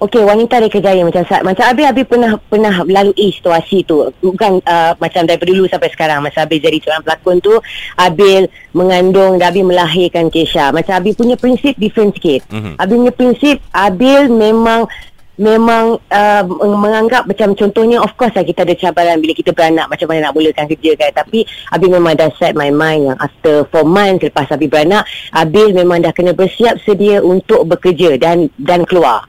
Okey, 0.03 0.20
wanita 0.20 0.60
dia 0.60 0.67
kerjaya 0.67 1.01
macam 1.08 1.24
saat 1.24 1.48
macam 1.48 1.63
Abi 1.63 1.88
Abi 1.88 2.03
pernah 2.03 2.36
pernah 2.51 2.84
lalui 2.84 3.32
situasi 3.32 3.88
tu. 3.88 4.03
Bukan 4.20 4.60
uh, 4.63 4.91
macam 5.00 5.24
daripada 5.24 5.50
dulu 5.50 5.65
sampai 5.72 5.89
sekarang 5.96 6.20
masa 6.20 6.43
Abi 6.43 6.60
jadi 6.60 6.77
seorang 6.84 7.03
pelakon 7.08 7.39
tu, 7.39 7.55
Abil 7.96 8.51
mengandung 8.75 9.39
dan 9.39 9.55
Abi 9.55 9.63
melahirkan 9.63 10.27
Kesha. 10.27 10.75
Macam 10.75 11.00
Abi 11.00 11.15
punya 11.15 11.39
prinsip 11.39 11.79
different 11.79 12.15
sikit. 12.20 12.43
Mhm. 12.51 12.55
Mm-hmm. 12.60 12.75
Abi 12.84 12.93
punya 13.00 13.13
prinsip 13.15 13.55
Abil 13.72 14.22
memang 14.27 14.88
memang 15.34 15.98
uh, 16.13 16.43
menganggap 16.62 17.25
macam 17.25 17.58
contohnya 17.58 17.98
of 17.98 18.13
course 18.13 18.38
lah 18.38 18.46
kita 18.46 18.62
ada 18.62 18.77
cabaran 18.77 19.17
bila 19.17 19.34
kita 19.34 19.50
beranak 19.50 19.89
macam 19.89 20.05
mana 20.05 20.29
nak 20.29 20.38
mulakan 20.38 20.70
kerja 20.70 20.93
kan 20.93 21.10
tapi 21.25 21.41
Abi 21.74 21.89
memang 21.89 22.13
dah 22.13 22.29
set 22.38 22.53
my 22.53 22.70
mind 22.70 23.10
yang 23.10 23.17
after 23.17 23.65
4 23.65 23.82
months 23.82 24.22
lepas 24.29 24.46
Abi 24.53 24.70
beranak 24.70 25.10
Abi 25.34 25.74
memang 25.74 26.05
dah 26.05 26.13
kena 26.13 26.38
bersiap 26.38 26.77
sedia 26.86 27.17
untuk 27.25 27.65
bekerja 27.65 28.13
dan 28.22 28.46
dan 28.62 28.86
keluar. 28.86 29.25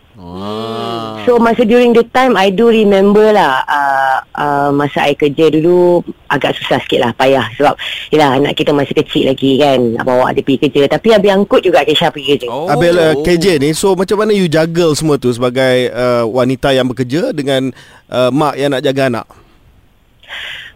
So 1.25 1.37
masa 1.37 1.69
during 1.69 1.93
the 1.93 2.05
time 2.09 2.33
I 2.37 2.49
do 2.49 2.73
remember 2.73 3.33
lah 3.33 3.61
uh, 3.69 4.19
uh, 4.33 4.71
Masa 4.73 5.05
I 5.05 5.13
kerja 5.13 5.53
dulu 5.53 6.01
Agak 6.33 6.57
susah 6.57 6.81
sikit 6.81 7.05
lah 7.05 7.13
Payah 7.13 7.53
Sebab 7.61 7.77
Yelah 8.09 8.41
anak 8.41 8.57
kita 8.57 8.73
masih 8.73 8.97
kecil 8.97 9.29
lagi 9.29 9.61
kan 9.61 10.01
Nak 10.01 10.05
bawa 10.05 10.33
dia 10.33 10.41
pergi 10.41 10.69
kerja 10.69 10.89
Tapi 10.89 11.13
Abi 11.13 11.29
angkut 11.29 11.61
juga 11.61 11.85
Kesha 11.85 12.09
pergi 12.09 12.37
kerja 12.37 12.47
Oh. 12.55 12.69
Abil 12.69 12.95
uh, 12.95 13.19
KJ 13.25 13.59
ni 13.59 13.73
so 13.73 13.97
macam 13.97 14.21
mana 14.21 14.31
you 14.37 14.47
juggle 14.47 14.93
semua 14.95 15.17
tu 15.17 15.33
sebagai 15.33 15.91
uh, 15.91 16.29
wanita 16.29 16.71
yang 16.71 16.87
bekerja 16.87 17.33
dengan 17.33 17.73
uh, 18.13 18.31
mak 18.31 18.55
yang 18.55 18.71
nak 18.71 18.85
jaga 18.85 19.11
anak? 19.11 19.27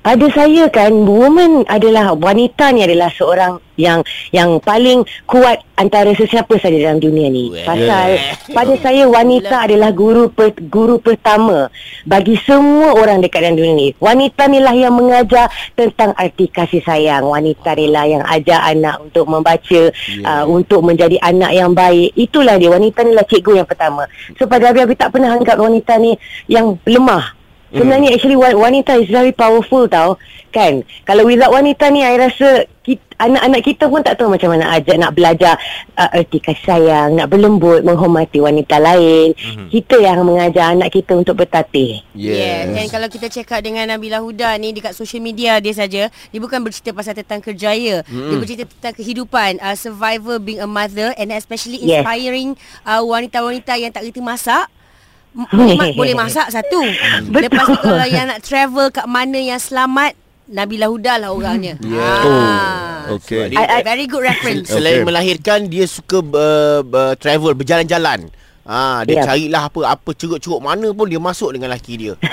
Pada 0.09 0.25
saya 0.33 0.73
kan 0.73 1.05
woman 1.05 1.69
adalah 1.69 2.17
wanita 2.17 2.73
ni 2.73 2.81
adalah 2.81 3.13
seorang 3.13 3.61
yang 3.77 4.01
yang 4.33 4.57
paling 4.57 5.05
kuat 5.29 5.61
antara 5.77 6.17
sesiapa 6.17 6.57
saja 6.57 6.81
dalam 6.81 6.97
dunia 6.97 7.29
ni. 7.29 7.53
Pasal 7.61 8.17
pada 8.57 8.73
saya 8.89 9.05
wanita 9.05 9.69
adalah 9.69 9.93
guru 9.93 10.33
per, 10.33 10.57
guru 10.65 10.97
pertama 10.97 11.69
bagi 12.09 12.41
semua 12.41 12.97
orang 12.97 13.21
dekat 13.21 13.53
dalam 13.53 13.61
dunia 13.61 13.77
ni. 13.77 13.89
Wanita 14.01 14.49
ni 14.49 14.65
lah 14.65 14.73
yang 14.73 14.97
mengajar 14.97 15.53
tentang 15.77 16.17
arti 16.17 16.49
kasih 16.49 16.81
sayang. 16.89 17.29
Wanita 17.29 17.77
ni 17.77 17.93
lah 17.93 18.09
yang 18.09 18.25
ajar 18.25 18.65
anak 18.65 19.05
untuk 19.05 19.29
membaca, 19.29 19.93
yeah. 19.93 20.25
uh, 20.25 20.45
untuk 20.49 20.81
menjadi 20.89 21.21
anak 21.21 21.53
yang 21.53 21.77
baik. 21.77 22.17
Itulah 22.17 22.57
dia. 22.57 22.73
Wanita 22.73 23.05
ni 23.05 23.13
lah 23.13 23.29
cikgu 23.29 23.61
yang 23.61 23.69
pertama. 23.69 24.09
So 24.41 24.49
pada 24.49 24.73
Abi-Abi 24.73 24.97
tak 24.97 25.13
pernah 25.13 25.37
anggap 25.37 25.61
wanita 25.61 26.01
ni 26.01 26.17
yang 26.49 26.81
lemah 26.89 27.38
Sebenarnya 27.69 28.17
actually 28.17 28.39
wa- 28.39 28.57
wanita 28.59 28.97
is 28.97 29.09
very 29.09 29.31
powerful 29.31 29.85
tau. 29.85 30.17
Kan? 30.49 30.81
Kalau 31.05 31.29
without 31.29 31.53
wanita 31.53 31.93
ni 31.93 32.01
I 32.01 32.17
rasa 32.17 32.65
kita, 32.81 33.05
anak-anak 33.21 33.61
kita 33.61 33.85
pun 33.85 34.01
tak 34.01 34.17
tahu 34.17 34.33
macam 34.33 34.57
mana 34.57 34.73
ajak 34.73 34.97
nak 34.97 35.13
belajar 35.13 35.61
uh, 35.93 36.09
erti 36.17 36.41
kasih 36.41 36.65
sayang, 36.65 37.21
nak 37.21 37.29
berlembut, 37.29 37.85
menghormati 37.85 38.41
wanita 38.41 38.81
lain. 38.81 39.37
Mm-hmm. 39.37 39.69
Kita 39.69 39.97
yang 40.01 40.25
mengajar 40.25 40.73
anak 40.73 40.89
kita 40.97 41.13
untuk 41.21 41.37
bertatih. 41.37 42.01
Yes. 42.17 42.73
Dan 42.73 42.89
kalau 42.89 43.13
kita 43.13 43.29
check 43.29 43.53
out 43.53 43.61
dengan 43.61 43.93
Nabila 43.93 44.25
Huda 44.25 44.57
ni 44.57 44.73
dekat 44.73 44.97
social 44.97 45.21
media 45.21 45.61
dia 45.61 45.77
saja, 45.77 46.09
dia 46.09 46.41
bukan 46.41 46.65
bercerita 46.65 46.97
pasal 46.97 47.13
tentang 47.13 47.45
kerjaya. 47.45 48.01
Mm. 48.09 48.33
Dia 48.33 48.37
bercerita 48.41 48.65
tentang 48.65 48.95
kehidupan, 48.97 49.61
uh, 49.61 49.77
survivor 49.77 50.41
being 50.41 50.65
a 50.65 50.69
mother 50.71 51.13
and 51.21 51.29
especially 51.37 51.77
Yes. 51.85 52.01
inspiring 52.01 52.57
uh, 52.89 53.05
wanita-wanita 53.05 53.77
yang 53.77 53.93
tak 53.93 54.09
kerti 54.09 54.25
masak. 54.25 54.65
Boleh, 55.39 55.95
boleh 55.95 56.15
masak 56.15 56.51
satu. 56.51 56.83
Lepas 57.31 57.65
tu 57.65 57.79
kalau 57.79 58.03
yang 58.05 58.27
nak 58.27 58.43
travel 58.43 58.91
kat 58.91 59.07
mana 59.07 59.39
yang 59.39 59.57
selamat, 59.57 60.19
Nabila 60.49 60.89
Huda 60.89 61.15
lah 61.17 61.31
orangnya. 61.31 61.77
Yeah. 61.79 62.25
Ah. 62.25 63.15
Okey. 63.15 63.37
Sebab 63.37 63.53
dia- 63.53 63.61
I- 63.61 63.71
I- 63.79 63.85
Very 63.85 64.07
good 64.09 64.25
reference. 64.25 64.67
Selain 64.67 65.01
Okey. 65.01 65.07
melahirkan 65.07 65.59
dia 65.69 65.85
suka 65.85 66.19
uh, 66.19 66.81
uh, 66.83 67.15
travel 67.15 67.53
berjalan-jalan. 67.53 68.33
Ah, 68.69 69.01
dia 69.01 69.19
Ya. 69.19 69.25
carilah 69.25 69.65
apa 69.65 69.81
apa 69.89 70.11
ceruk-ceruk 70.13 70.61
mana 70.61 70.93
pun 70.93 71.09
dia 71.09 71.17
masuk 71.17 71.57
dengan 71.57 71.73
laki 71.73 71.97
dia. 71.97 72.13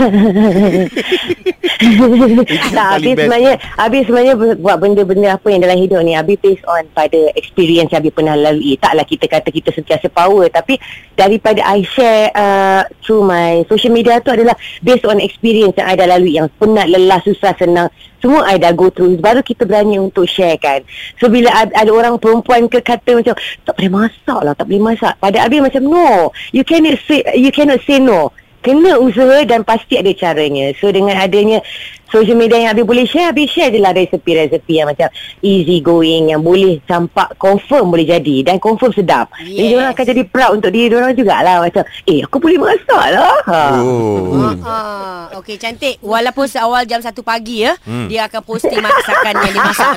tak, 2.72 2.88
habis 2.96 3.13
best. 3.13 3.20
sebenarnya 3.22 3.54
Habis 3.75 4.01
sebenarnya 4.04 4.34
bu- 4.36 4.58
buat 4.58 4.77
benda-benda 4.77 5.30
apa 5.34 5.48
yang 5.48 5.62
dalam 5.62 5.77
hidup 5.77 6.01
ni 6.01 6.13
Habis 6.13 6.38
based 6.39 6.65
on 6.65 6.88
pada 6.92 7.18
experience 7.34 7.92
yang 7.92 8.00
Habis 8.00 8.13
pernah 8.13 8.36
lalui 8.36 8.75
Taklah 8.75 9.04
kita 9.04 9.25
kata 9.27 9.50
kita 9.50 9.70
sentiasa 9.72 10.08
power 10.08 10.48
Tapi 10.50 10.80
daripada 11.13 11.62
I 11.62 11.84
share 11.84 12.32
uh, 12.32 12.84
through 13.00 13.24
my 13.24 13.63
social 13.65 13.92
media 13.92 14.20
tu 14.20 14.32
adalah 14.32 14.56
Based 14.82 15.04
on 15.04 15.20
experience 15.20 15.75
yang 15.75 15.88
I 15.88 15.96
dah 15.96 16.08
lalui 16.10 16.36
Yang 16.36 16.51
penat, 16.58 16.88
lelah, 16.88 17.20
susah, 17.22 17.54
senang 17.56 17.88
Semua 18.25 18.41
I 18.50 18.58
dah 18.58 18.74
go 18.74 18.89
through. 18.89 19.22
Baru 19.22 19.46
kita 19.46 19.70
berani 19.70 20.01
untuk 20.01 20.25
share 20.25 20.58
kan. 20.58 20.82
So 21.22 21.29
bila 21.29 21.53
ad- 21.53 21.77
ada 21.77 21.94
orang 21.94 22.17
perempuan 22.17 22.65
ke 22.65 22.82
kata 22.82 23.22
macam 23.22 23.38
Tak 23.38 23.77
boleh 23.77 23.91
masak 23.94 24.39
lah, 24.41 24.53
tak 24.58 24.65
boleh 24.65 24.82
masak. 24.82 25.13
Pada 25.22 25.46
Habis 25.46 25.62
macam 25.62 25.86
no 25.86 26.34
You 26.50 26.65
cannot 26.65 26.98
say, 27.05 27.22
you 27.38 27.53
cannot 27.53 27.86
say 27.86 28.01
no. 28.01 28.34
Kena 28.65 28.98
usaha 28.98 29.46
dan 29.46 29.62
pasti 29.62 30.01
ada 30.01 30.10
caranya. 30.17 30.74
So 30.82 30.89
dengan 30.89 31.13
adanya 31.22 31.62
social 32.10 32.38
media 32.38 32.62
yang 32.62 32.72
Habib 32.74 32.86
boleh 32.90 33.06
share, 33.06 33.32
Habib 33.32 33.50
share 33.50 33.74
je 33.74 33.80
lah 33.82 33.94
resepi-resepi 33.94 34.74
yang 34.82 34.88
macam 34.90 35.10
easy 35.42 35.82
going 35.82 36.32
yang 36.34 36.42
boleh 36.42 36.82
campak 36.86 37.34
confirm 37.38 37.90
boleh 37.94 38.06
jadi 38.06 38.46
dan 38.46 38.62
confirm 38.62 38.92
sedap. 38.94 39.30
Yes. 39.42 39.56
Jadi 39.56 39.64
Yes. 39.66 39.72
diorang 39.74 39.92
akan 39.92 40.06
jadi 40.06 40.24
proud 40.30 40.52
untuk 40.62 40.70
diri 40.72 40.88
diorang 40.88 41.14
jugalah 41.18 41.58
macam 41.60 41.84
eh 42.06 42.20
aku 42.22 42.38
boleh 42.38 42.60
masak 42.62 43.06
lah. 43.12 43.36
Ha. 43.50 43.62
Oh. 43.82 44.54
Ah, 44.66 45.24
okey 45.42 45.58
cantik. 45.58 45.98
Walaupun 46.02 46.46
seawal 46.46 46.86
jam 46.86 47.02
1 47.02 47.12
pagi 47.22 47.66
ya, 47.66 47.74
hmm. 47.86 48.08
dia 48.08 48.30
akan 48.30 48.42
posting 48.46 48.80
masakan 48.82 49.34
yang 49.46 49.54
dia 49.54 49.64
masak. 49.64 49.96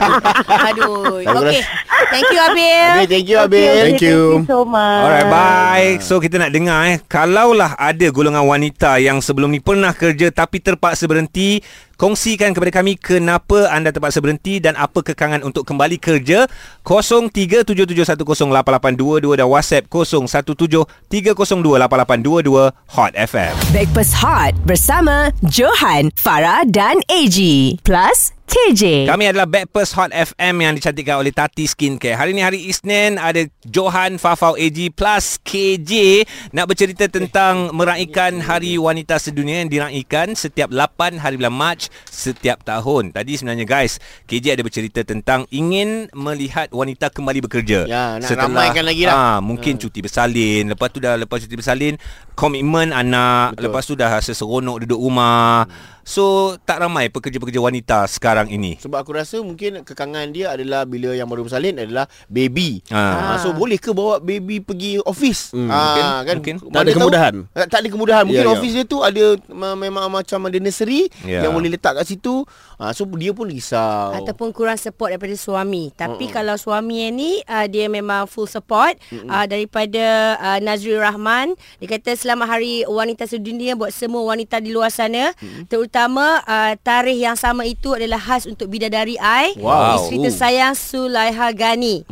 Aduh. 0.73 1.21
Okey. 1.25 1.61
Thank 2.09 2.29
you 2.33 2.41
Abil. 2.41 2.93
Okay, 2.99 3.09
thank 3.09 3.27
you 3.29 3.39
Abil. 3.39 3.59
Okay, 3.59 3.83
Thank 3.85 4.03
you. 4.05 4.21
Thank 4.41 4.49
you 4.49 4.53
so 4.53 4.59
much. 4.65 5.03
Alright, 5.05 5.29
baik. 5.29 5.97
So 6.01 6.21
kita 6.23 6.37
nak 6.41 6.51
dengar 6.55 6.89
eh, 6.89 6.99
kalaulah 7.05 7.77
ada 7.77 8.07
golongan 8.09 8.45
wanita 8.45 8.97
yang 9.03 9.21
sebelum 9.21 9.53
ni 9.53 9.61
pernah 9.61 9.93
kerja 9.93 10.33
tapi 10.33 10.63
terpaksa 10.63 11.05
berhenti, 11.05 11.61
kongsikan 11.99 12.55
kepada 12.55 12.71
kami 12.71 12.95
kenapa 12.95 13.67
anda 13.75 13.91
terpaksa 13.91 14.23
berhenti 14.23 14.63
dan 14.63 14.79
apa 14.79 15.03
kekangan 15.03 15.43
untuk 15.43 15.67
kembali 15.67 15.99
kerja. 15.99 16.47
0377108822 16.87 19.35
dan 19.37 19.47
WhatsApp 19.51 19.91
0173028822 19.91 22.71
Hot 22.95 23.13
FM. 23.19 23.55
Breakfast 23.75 24.15
Hot 24.23 24.55
bersama 24.63 25.35
Johan, 25.43 26.15
Farah 26.15 26.63
dan 26.71 27.03
AG. 27.11 27.35
Plus 27.83 28.38
KJ. 28.49 29.05
Kami 29.05 29.29
adalah 29.29 29.45
Backpast 29.45 29.93
Hot 30.01 30.09
FM 30.09 30.65
yang 30.65 30.73
dicantikkan 30.73 31.21
oleh 31.21 31.29
Tati 31.37 31.69
Skincare. 31.69 32.17
Hari 32.17 32.33
ni 32.33 32.41
hari 32.41 32.65
Isnin 32.65 33.21
ada 33.21 33.45
Johan 33.69 34.17
Fafau 34.17 34.57
AG 34.57 34.89
plus 34.97 35.37
KJ 35.45 36.25
nak 36.57 36.73
bercerita 36.73 37.05
tentang 37.13 37.77
meraikan 37.77 38.41
Hari 38.41 38.81
Wanita 38.81 39.21
Sedunia 39.21 39.61
yang 39.61 39.69
diraikan 39.69 40.33
setiap 40.33 40.73
8 40.73 41.21
hari 41.21 41.37
bulan 41.37 41.53
Mac 41.53 41.93
setiap 42.09 42.65
tahun. 42.65 43.13
Tadi 43.13 43.37
sebenarnya 43.37 43.69
guys, 43.69 44.01
KJ 44.25 44.57
ada 44.57 44.65
bercerita 44.65 45.05
tentang 45.05 45.45
ingin 45.53 46.09
melihat 46.17 46.73
wanita 46.73 47.13
kembali 47.13 47.45
bekerja. 47.45 47.85
Ya, 47.85 48.17
nak 48.17 48.33
ramaikan 48.33 48.89
lagi 48.89 49.05
lah. 49.05 49.13
Ah, 49.13 49.39
mungkin 49.45 49.77
cuti 49.77 50.01
bersalin, 50.01 50.73
lepas 50.73 50.89
tu 50.89 51.05
dah 51.05 51.21
lepas 51.21 51.37
cuti 51.45 51.53
bersalin, 51.53 52.01
komitmen 52.33 52.97
anak, 52.97 53.61
Betul. 53.61 53.63
lepas 53.69 53.83
tu 53.85 53.93
dah 53.93 54.09
rasa 54.09 54.33
seronok 54.33 54.89
duduk 54.89 54.97
rumah. 55.05 55.69
So 56.09 56.57
tak 56.65 56.81
ramai 56.81 57.13
pekerja-pekerja 57.13 57.61
wanita 57.61 58.09
sekarang 58.09 58.49
ini. 58.49 58.81
Sebab 58.81 58.97
aku 58.97 59.13
rasa 59.13 59.45
mungkin 59.45 59.85
kekangan 59.85 60.33
dia 60.33 60.57
adalah 60.57 60.89
bila 60.89 61.13
yang 61.13 61.29
baru 61.29 61.45
bersalin 61.45 61.77
adalah 61.77 62.09
baby. 62.33 62.81
Ah. 62.89 63.37
Ah. 63.37 63.37
so 63.37 63.53
boleh 63.53 63.77
ke 63.77 63.93
bawa 63.93 64.17
baby 64.17 64.65
pergi 64.65 64.97
office? 65.05 65.53
Hmm, 65.53 65.69
ah, 65.69 66.25
kan 66.25 66.41
mungkin. 66.41 66.57
Tak 66.65 66.65
ada 66.65 66.73
Mana 66.73 66.89
tahu- 66.89 66.97
kemudahan. 66.97 67.35
Eh, 67.53 67.67
tak 67.69 67.79
ada 67.85 67.89
kemudahan. 67.93 68.25
Mungkin 68.25 68.41
Ya, 68.41 68.49
ya. 68.49 68.57
office 68.57 68.73
dia 68.73 68.85
tu 68.89 69.05
ada 69.05 69.25
ma- 69.53 69.77
memang 69.77 70.09
macam 70.09 70.49
ada 70.49 70.57
nursery 70.57 71.13
Ya. 71.29 71.45
yang 71.45 71.53
boleh 71.53 71.69
letak 71.69 72.01
kat 72.01 72.09
situ. 72.09 72.49
Ah, 72.81 72.97
so 72.97 73.05
dia 73.13 73.37
pun 73.37 73.45
risau. 73.45 74.17
Ataupun 74.17 74.49
kurang 74.57 74.81
support 74.81 75.13
daripada 75.13 75.37
suami. 75.37 75.93
Tapi 75.93 76.25
uh-uh. 76.25 76.33
kalau 76.33 76.57
suami 76.57 77.05
yang 77.05 77.21
ni 77.21 77.43
uh, 77.45 77.69
dia 77.69 77.85
memang 77.85 78.25
full 78.25 78.49
support 78.49 78.97
uh, 79.13 79.45
daripada 79.45 80.39
uh, 80.41 80.59
Nazrul 80.63 81.05
Rahman. 81.05 81.53
Dia 81.85 82.01
kata 82.01 82.17
selama 82.17 82.49
hari 82.49 82.89
wanita 82.89 83.29
sedunia 83.29 83.77
buat 83.77 83.93
semua 83.93 84.25
wanita 84.25 84.57
di 84.57 84.73
luar 84.73 84.89
sana, 84.89 85.35
terutama 85.69 85.98
uh, 86.45 86.73
tarikh 86.79 87.19
yang 87.19 87.35
sama 87.35 87.65
itu 87.65 87.91
adalah 87.91 88.17
khas 88.17 88.47
untuk 88.47 88.71
bidadari 88.71 89.19
I, 89.19 89.59
Wow. 89.59 89.99
isteri 89.99 90.23
tersayang 90.23 90.79
Sulaiha 90.79 91.51
Gani. 91.51 92.07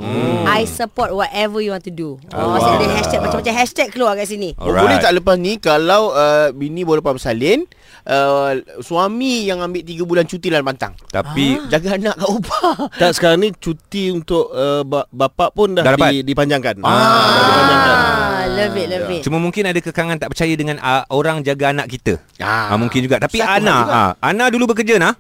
I 0.46 0.62
support 0.64 1.10
whatever 1.10 1.58
you 1.58 1.70
want 1.70 1.82
to 1.82 1.90
do. 1.90 2.18
Oh, 2.30 2.54
wow. 2.54 2.78
ada 2.78 2.86
hashtag 2.88 3.18
macam-macam 3.18 3.54
hashtag 3.54 3.88
keluar 3.90 4.14
kat 4.14 4.26
sini. 4.26 4.54
Oh, 4.56 4.70
boleh 4.70 4.96
tak 4.96 5.12
lepas 5.12 5.34
ni 5.34 5.58
kalau 5.58 6.10
uh, 6.10 6.50
bini 6.50 6.82
baru 6.82 7.02
lepas 7.02 7.18
bersalin, 7.18 7.66
uh, 8.06 8.54
suami 8.78 9.44
yang 9.44 9.58
ambil 9.58 9.82
3 9.82 10.00
bulan 10.02 10.24
cuti 10.24 10.46
dalam 10.48 10.64
pantang. 10.64 10.94
Tapi 11.10 11.58
Jaga 11.66 11.98
anak 11.98 12.14
kat 12.14 12.26
rumah. 12.26 12.74
Tak 13.02 13.10
sekarang 13.12 13.38
ni 13.38 13.50
cuti 13.52 14.08
untuk 14.08 14.48
uh, 14.48 14.86
ba- 14.86 15.10
bapak 15.10 15.50
pun 15.52 15.74
dah, 15.74 15.82
Dah 15.82 15.98
dapat? 15.98 16.10
di, 16.14 16.18
dipanjangkan. 16.24 16.74
Ah. 16.80 16.88
Dah 16.88 17.44
dipanjangkan. 17.44 18.25
Love 18.56 18.74
it, 18.74 18.86
love 18.88 19.10
it. 19.12 19.20
Cuma 19.22 19.36
mungkin 19.36 19.62
ada 19.62 19.76
kekangan 19.76 20.16
tak 20.16 20.32
percaya 20.32 20.54
dengan 20.56 20.76
uh, 20.80 21.04
orang 21.12 21.44
jaga 21.44 21.70
anak 21.70 21.92
kita. 21.92 22.16
Ah. 22.40 22.72
Ah, 22.72 22.76
mungkin 22.76 23.04
juga. 23.04 23.20
Tapi 23.20 23.38
Ana, 23.38 23.76
juga. 23.76 23.92
ah, 23.92 24.10
Ana 24.18 24.44
dulu 24.48 24.72
bekerja 24.72 24.96
nah. 24.96 25.14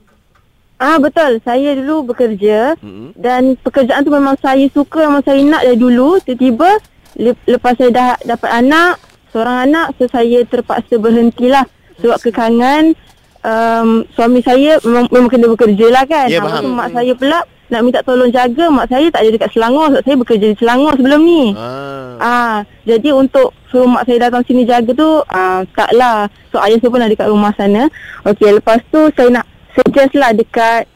Ah 0.76 1.00
betul, 1.00 1.40
saya 1.40 1.72
dulu 1.72 2.12
bekerja 2.12 2.76
mm-hmm. 2.76 3.16
dan 3.16 3.56
pekerjaan 3.56 4.04
tu 4.04 4.12
memang 4.12 4.36
saya 4.36 4.68
suka, 4.68 5.08
memang 5.08 5.24
saya 5.24 5.40
nak 5.40 5.64
dari 5.64 5.76
dulu. 5.76 6.20
Tiba-tiba 6.20 6.68
le- 7.16 7.44
lepas 7.48 7.72
saya 7.76 7.88
dah 7.88 8.10
dapat 8.20 8.50
anak, 8.52 9.00
seorang 9.32 9.64
anak, 9.64 9.96
so 9.96 10.04
saya 10.04 10.44
terpaksa 10.44 11.00
berhentilah 11.00 11.64
sebab 11.96 12.20
kekangan 12.20 12.92
um, 13.40 14.04
suami 14.12 14.44
saya 14.44 14.76
memang, 14.84 15.08
memang 15.08 15.30
kena 15.32 15.48
bekerja 15.48 15.86
lah 15.88 16.04
kan. 16.04 16.28
Ya, 16.28 16.40
Ah, 16.40 16.48
faham. 16.48 16.60
so 16.60 16.68
mak 16.68 16.88
saya 16.92 17.12
pula 17.16 17.38
nak 17.66 17.80
minta 17.82 18.00
tolong 18.06 18.30
jaga, 18.30 18.70
mak 18.70 18.86
saya 18.86 19.10
tak 19.10 19.26
ada 19.26 19.30
dekat 19.34 19.50
Selangor 19.50 19.90
sebab 19.90 20.02
saya 20.06 20.16
bekerja 20.16 20.46
di 20.54 20.56
Selangor 20.58 20.92
sebelum 20.94 21.20
ni. 21.26 21.44
Ah. 21.58 22.14
Ah, 22.18 22.56
jadi 22.86 23.10
untuk 23.10 23.50
suruh 23.68 23.90
mak 23.90 24.06
saya 24.06 24.30
datang 24.30 24.46
sini 24.46 24.62
jaga 24.62 24.90
tu 24.94 25.10
ah, 25.26 25.66
taklah. 25.74 26.30
So 26.54 26.62
ayah 26.62 26.78
saya 26.78 26.90
pun 26.94 27.02
ada 27.02 27.10
dekat 27.10 27.28
rumah 27.30 27.52
sana. 27.58 27.90
Okey, 28.22 28.62
lepas 28.62 28.78
tu 28.88 29.10
saya 29.18 29.42
nak 29.42 29.46
suggest 29.74 30.14
lah 30.14 30.30
dekat 30.30 30.86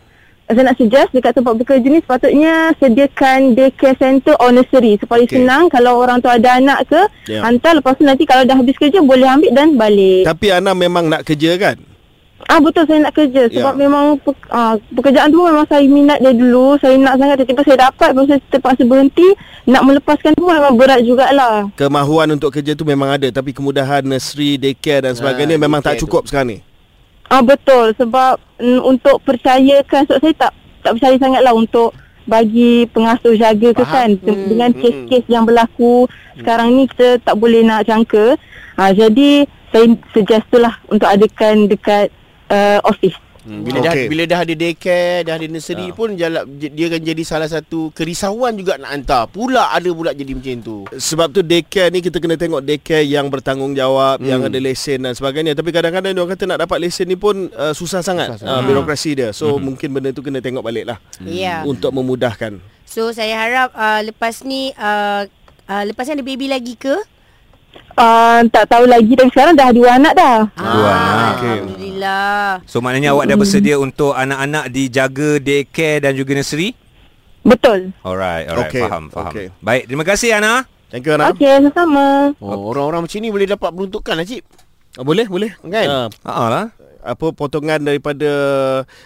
saya 0.51 0.67
nak 0.67 0.79
suggest 0.83 1.15
dekat 1.15 1.31
tempat 1.31 1.55
bekerja 1.63 1.87
ni 1.87 2.03
sepatutnya 2.03 2.75
sediakan 2.83 3.55
daycare 3.55 3.95
center 4.03 4.35
or 4.43 4.51
nursery 4.51 4.99
supaya 4.99 5.23
okay. 5.23 5.39
senang 5.39 5.71
kalau 5.71 6.03
orang 6.03 6.19
tu 6.19 6.27
ada 6.27 6.59
anak 6.59 6.91
ke 6.91 7.01
Ya. 7.31 7.47
hantar 7.47 7.79
lepas 7.79 7.95
tu 7.95 8.03
nanti 8.03 8.27
kalau 8.27 8.43
dah 8.43 8.59
habis 8.59 8.75
kerja 8.75 8.99
boleh 8.99 9.31
ambil 9.31 9.55
dan 9.55 9.79
balik. 9.79 10.27
Tapi 10.27 10.51
Ana 10.51 10.75
memang 10.75 11.07
nak 11.07 11.23
kerja 11.23 11.55
kan? 11.55 11.79
Ah 12.51 12.59
betul 12.59 12.83
saya 12.83 12.99
nak 12.99 13.15
kerja 13.15 13.47
sebab 13.47 13.79
Ya. 13.79 13.81
memang 13.87 14.19
pe, 14.19 14.35
ah, 14.51 14.75
pekerjaan 14.91 15.31
tu 15.31 15.39
memang 15.39 15.63
saya 15.71 15.87
minat 15.87 16.19
dari 16.19 16.35
dulu, 16.35 16.75
saya 16.83 16.99
nak 16.99 17.15
sangat 17.15 17.39
tiba-tiba 17.39 17.63
saya 17.63 17.79
dapat 17.87 18.09
lepas 18.11 18.23
tu 18.27 18.31
saya 18.35 18.41
terpaksa 18.51 18.83
berhenti 18.83 19.29
nak 19.71 19.83
melepaskan 19.87 20.35
tu 20.35 20.51
memang 20.51 20.75
berat 20.75 21.07
jugalah. 21.07 21.71
Kemahuan 21.79 22.35
untuk 22.35 22.51
kerja 22.51 22.75
tu 22.75 22.83
memang 22.83 23.15
ada 23.15 23.31
tapi 23.31 23.55
kemudahan 23.55 24.03
nursery, 24.03 24.59
daycare 24.59 25.07
dan 25.07 25.15
sebagainya 25.15 25.55
Ah, 25.55 25.63
memang 25.63 25.79
tak 25.79 26.03
cukup 26.03 26.27
sekarang 26.27 26.59
ni. 26.59 26.59
Ah 27.31 27.39
betul 27.39 27.95
sebab 27.95 28.43
mm, 28.59 28.83
untuk 28.83 29.23
percayakan 29.23 30.03
sebab 30.11 30.19
saya 30.19 30.35
tak 30.35 30.53
tak 30.83 30.93
percaya 30.99 31.15
sangatlah 31.23 31.55
untuk 31.55 31.95
bagi 32.27 32.91
pengasuh 32.91 33.39
jaga 33.39 33.71
ke 33.71 33.85
Faham. 33.87 33.95
kan 33.95 34.09
hmm, 34.27 34.47
dengan 34.51 34.71
hmm. 34.75 34.81
kes-kes 34.83 35.25
yang 35.31 35.47
berlaku 35.47 36.11
sekarang 36.35 36.75
ni 36.75 36.91
kita 36.91 37.23
tak 37.23 37.39
boleh 37.39 37.63
nak 37.63 37.87
jangka. 37.87 38.35
Ah 38.75 38.91
jadi 38.91 39.47
saya 39.71 39.87
suggest 40.11 40.51
tu 40.51 40.59
lah 40.59 40.75
untuk 40.91 41.07
adakan 41.07 41.71
dekat 41.71 42.11
uh, 42.51 42.79
office. 42.85 43.17
Hmm, 43.41 43.65
bila 43.65 43.81
dah 43.81 43.97
bila 44.05 44.23
dah 44.29 44.45
ada 44.45 44.53
daycare, 44.53 45.25
dah 45.25 45.41
ada 45.41 45.49
nursery 45.49 45.97
pun 45.97 46.13
jalan 46.13 46.45
dia 46.61 46.93
akan 46.93 47.01
jadi 47.01 47.23
salah 47.25 47.49
satu 47.49 47.89
kerisauan 47.97 48.53
juga 48.53 48.77
nak 48.77 48.93
hantar. 48.93 49.33
Pula 49.33 49.73
ada 49.73 49.89
pula 49.97 50.13
jadi 50.13 50.37
macam 50.37 50.61
tu. 50.61 50.77
Sebab 50.93 51.33
tu 51.33 51.41
daycare 51.41 51.89
ni 51.89 52.05
kita 52.05 52.21
kena 52.21 52.37
tengok 52.37 52.61
daycare 52.61 53.01
yang 53.09 53.33
bertanggungjawab, 53.33 54.21
hmm. 54.21 54.29
yang 54.29 54.45
ada 54.45 54.59
lesen 54.61 55.09
dan 55.09 55.17
sebagainya. 55.17 55.57
Tapi 55.57 55.73
kadang-kadang 55.73 56.13
dia 56.13 56.21
orang 56.21 56.33
kata 56.37 56.45
nak 56.53 56.61
dapat 56.69 56.79
lesen 56.85 57.09
ni 57.09 57.17
pun 57.17 57.49
uh, 57.57 57.73
susah 57.73 58.05
sangat, 58.05 58.37
Susah 58.37 58.45
susah 58.45 58.61
uh, 58.61 58.63
birokrasi 58.69 59.11
dia. 59.17 59.29
So 59.33 59.57
hmm. 59.57 59.73
mungkin 59.73 59.89
benda 59.97 60.13
tu 60.13 60.21
kena 60.21 60.45
tengok 60.45 60.61
balik 60.61 60.85
lah 60.93 60.99
Ya. 61.25 61.65
untuk 61.65 61.97
memudahkan. 61.97 62.61
So 62.85 63.09
saya 63.17 63.41
harap 63.41 63.73
uh, 63.73 64.05
lepas 64.05 64.45
ni 64.45 64.77
uh, 64.77 65.25
uh, 65.65 65.85
lepas 65.89 66.05
ni 66.13 66.21
ada 66.21 66.25
baby 66.29 66.47
lagi 66.53 66.77
ke? 66.77 66.93
Uh, 67.93 68.41
tak 68.49 68.65
tahu 68.67 68.89
lagi 68.89 69.13
tapi 69.13 69.29
sekarang 69.29 69.53
dah 69.53 69.69
dua 69.71 69.89
anak 69.95 70.13
dah. 70.15 70.39
Dua 70.51 70.89
Ah, 70.89 71.05
anak. 71.07 71.33
Okey. 71.35 71.51
Alhamdulillah. 71.53 72.45
So 72.65 72.81
maknanya 72.81 73.13
awak 73.13 73.29
dah 73.29 73.37
bersedia 73.37 73.77
untuk 73.77 74.13
anak-anak 74.13 74.65
dijaga 74.69 75.37
daycare 75.37 76.01
dan 76.01 76.17
juga 76.17 76.33
nursery? 76.33 76.73
Betul. 77.41 77.93
Alright, 78.01 78.49
alright. 78.49 78.69
Okey, 78.69 78.83
Faham, 78.83 79.05
faham. 79.09 79.33
okey. 79.33 79.47
Baik, 79.59 79.85
terima 79.85 80.05
kasih 80.05 80.33
Ana. 80.35 80.65
Thank 80.89 81.05
you 81.05 81.13
Ana. 81.13 81.29
Okey, 81.29 81.49
sama-sama. 81.61 82.33
Oh, 82.37 82.69
orang-orang 82.69 83.05
macam 83.05 83.19
ni 83.19 83.29
boleh 83.29 83.47
dapat 83.47 83.69
peruntukan 83.71 84.15
lah 84.17 84.25
cip. 84.25 84.45
Oh, 84.97 85.05
boleh, 85.05 85.25
boleh. 85.25 85.51
Kan? 85.61 85.87
Uh, 85.87 86.07
Ha 86.25 86.45
lah. 86.49 86.65
Apa 87.01 87.33
potongan 87.33 87.81
daripada 87.81 88.31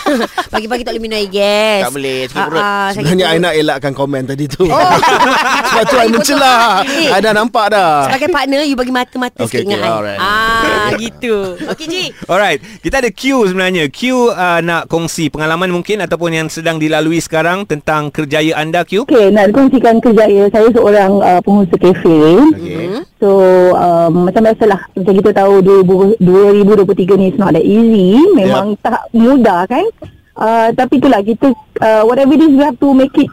Pagi-pagi 0.52 0.82
tak 0.82 0.92
boleh 0.92 1.02
minum 1.02 1.16
air 1.16 1.26
gas 1.26 1.82
Tak 1.82 1.92
boleh, 1.92 2.18
sakit 2.24 2.38
Ah, 2.38 2.46
perut. 2.46 2.62
ah, 2.62 2.88
sakit 2.88 3.02
Sebenarnya 3.02 3.26
I 3.26 3.38
nak 3.38 3.54
elakkan 3.54 3.92
komen 3.92 4.22
tadi 4.24 4.44
tu. 4.46 4.64
Oh. 4.64 4.78
Sebab 5.68 5.84
tu 5.84 5.96
I 5.96 6.08
mencelah. 6.08 6.62
I 6.84 7.18
dah 7.18 7.32
nampak 7.32 7.66
dah. 7.68 8.06
Sebagai 8.06 8.28
partner 8.30 8.60
You 8.62 8.76
bagi 8.76 8.92
mata-mata 8.92 9.38
Okey, 9.38 9.48
sikit 9.48 9.64
dengan 9.64 9.80
okey, 9.80 9.88
I 9.88 9.92
alright. 9.92 10.20
Ah 10.20 10.88
gitu 10.94 11.34
Okey 11.66 11.86
Ji 11.86 12.04
Alright, 12.24 12.60
kita 12.78 13.00
ada 13.00 13.10
Q 13.10 13.22
sebenarnya. 13.46 13.88
Q 13.88 14.00
uh, 14.28 14.60
nak 14.60 14.86
kongsi 14.86 15.28
pengalaman 15.28 15.72
mungkin 15.72 15.98
ataupun 15.98 16.30
yang 16.30 16.46
sedang 16.46 16.76
dilalui 16.76 17.18
sekarang 17.18 17.64
tentang 17.64 18.08
kerjaya 18.08 18.54
anda 18.54 18.84
Q. 18.84 19.02
Okey, 19.02 19.28
nak 19.28 19.50
kongsikan 19.50 19.98
kerjaya 19.98 20.51
saya 20.52 20.68
seorang 20.70 21.12
uh, 21.18 21.40
pengusaha 21.40 21.80
kafe. 21.80 22.20
Okey. 22.52 22.86
So 23.16 23.28
um, 23.74 24.28
macam 24.28 24.44
biasalah 24.44 24.80
macam 24.92 25.14
kita 25.18 25.30
tahu 25.32 25.52
2000, 25.64 26.20
2023 26.20 27.20
ni 27.20 27.26
is 27.32 27.38
not 27.40 27.56
that 27.56 27.64
easy. 27.64 28.20
Memang 28.36 28.76
yep. 28.76 28.84
tak 28.84 29.02
mudah 29.16 29.64
kan. 29.64 29.86
Uh, 30.32 30.68
tapi 30.76 31.00
itulah 31.00 31.20
kita 31.24 31.52
uh, 31.80 32.02
whatever 32.04 32.32
it 32.36 32.44
is 32.44 32.52
we 32.52 32.64
have 32.64 32.76
to 32.76 32.88
make 32.92 33.12
it 33.16 33.28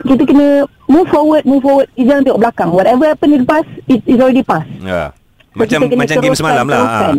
kita 0.00 0.22
kena 0.24 0.64
move 0.88 1.08
forward, 1.12 1.44
move 1.44 1.60
forward. 1.60 1.88
Jangan 1.98 2.24
tengok 2.24 2.40
belakang. 2.40 2.70
Whatever 2.72 3.04
happened 3.12 3.34
in 3.36 3.40
the 3.44 3.48
past, 3.48 3.68
it 3.84 4.00
is 4.08 4.16
already 4.16 4.40
past. 4.40 4.68
So, 4.80 5.12
Macam 5.58 5.78
macam 5.92 6.16
game 6.22 6.36
semalam 6.38 6.66
lah. 6.70 6.78
teruskan. 6.78 7.14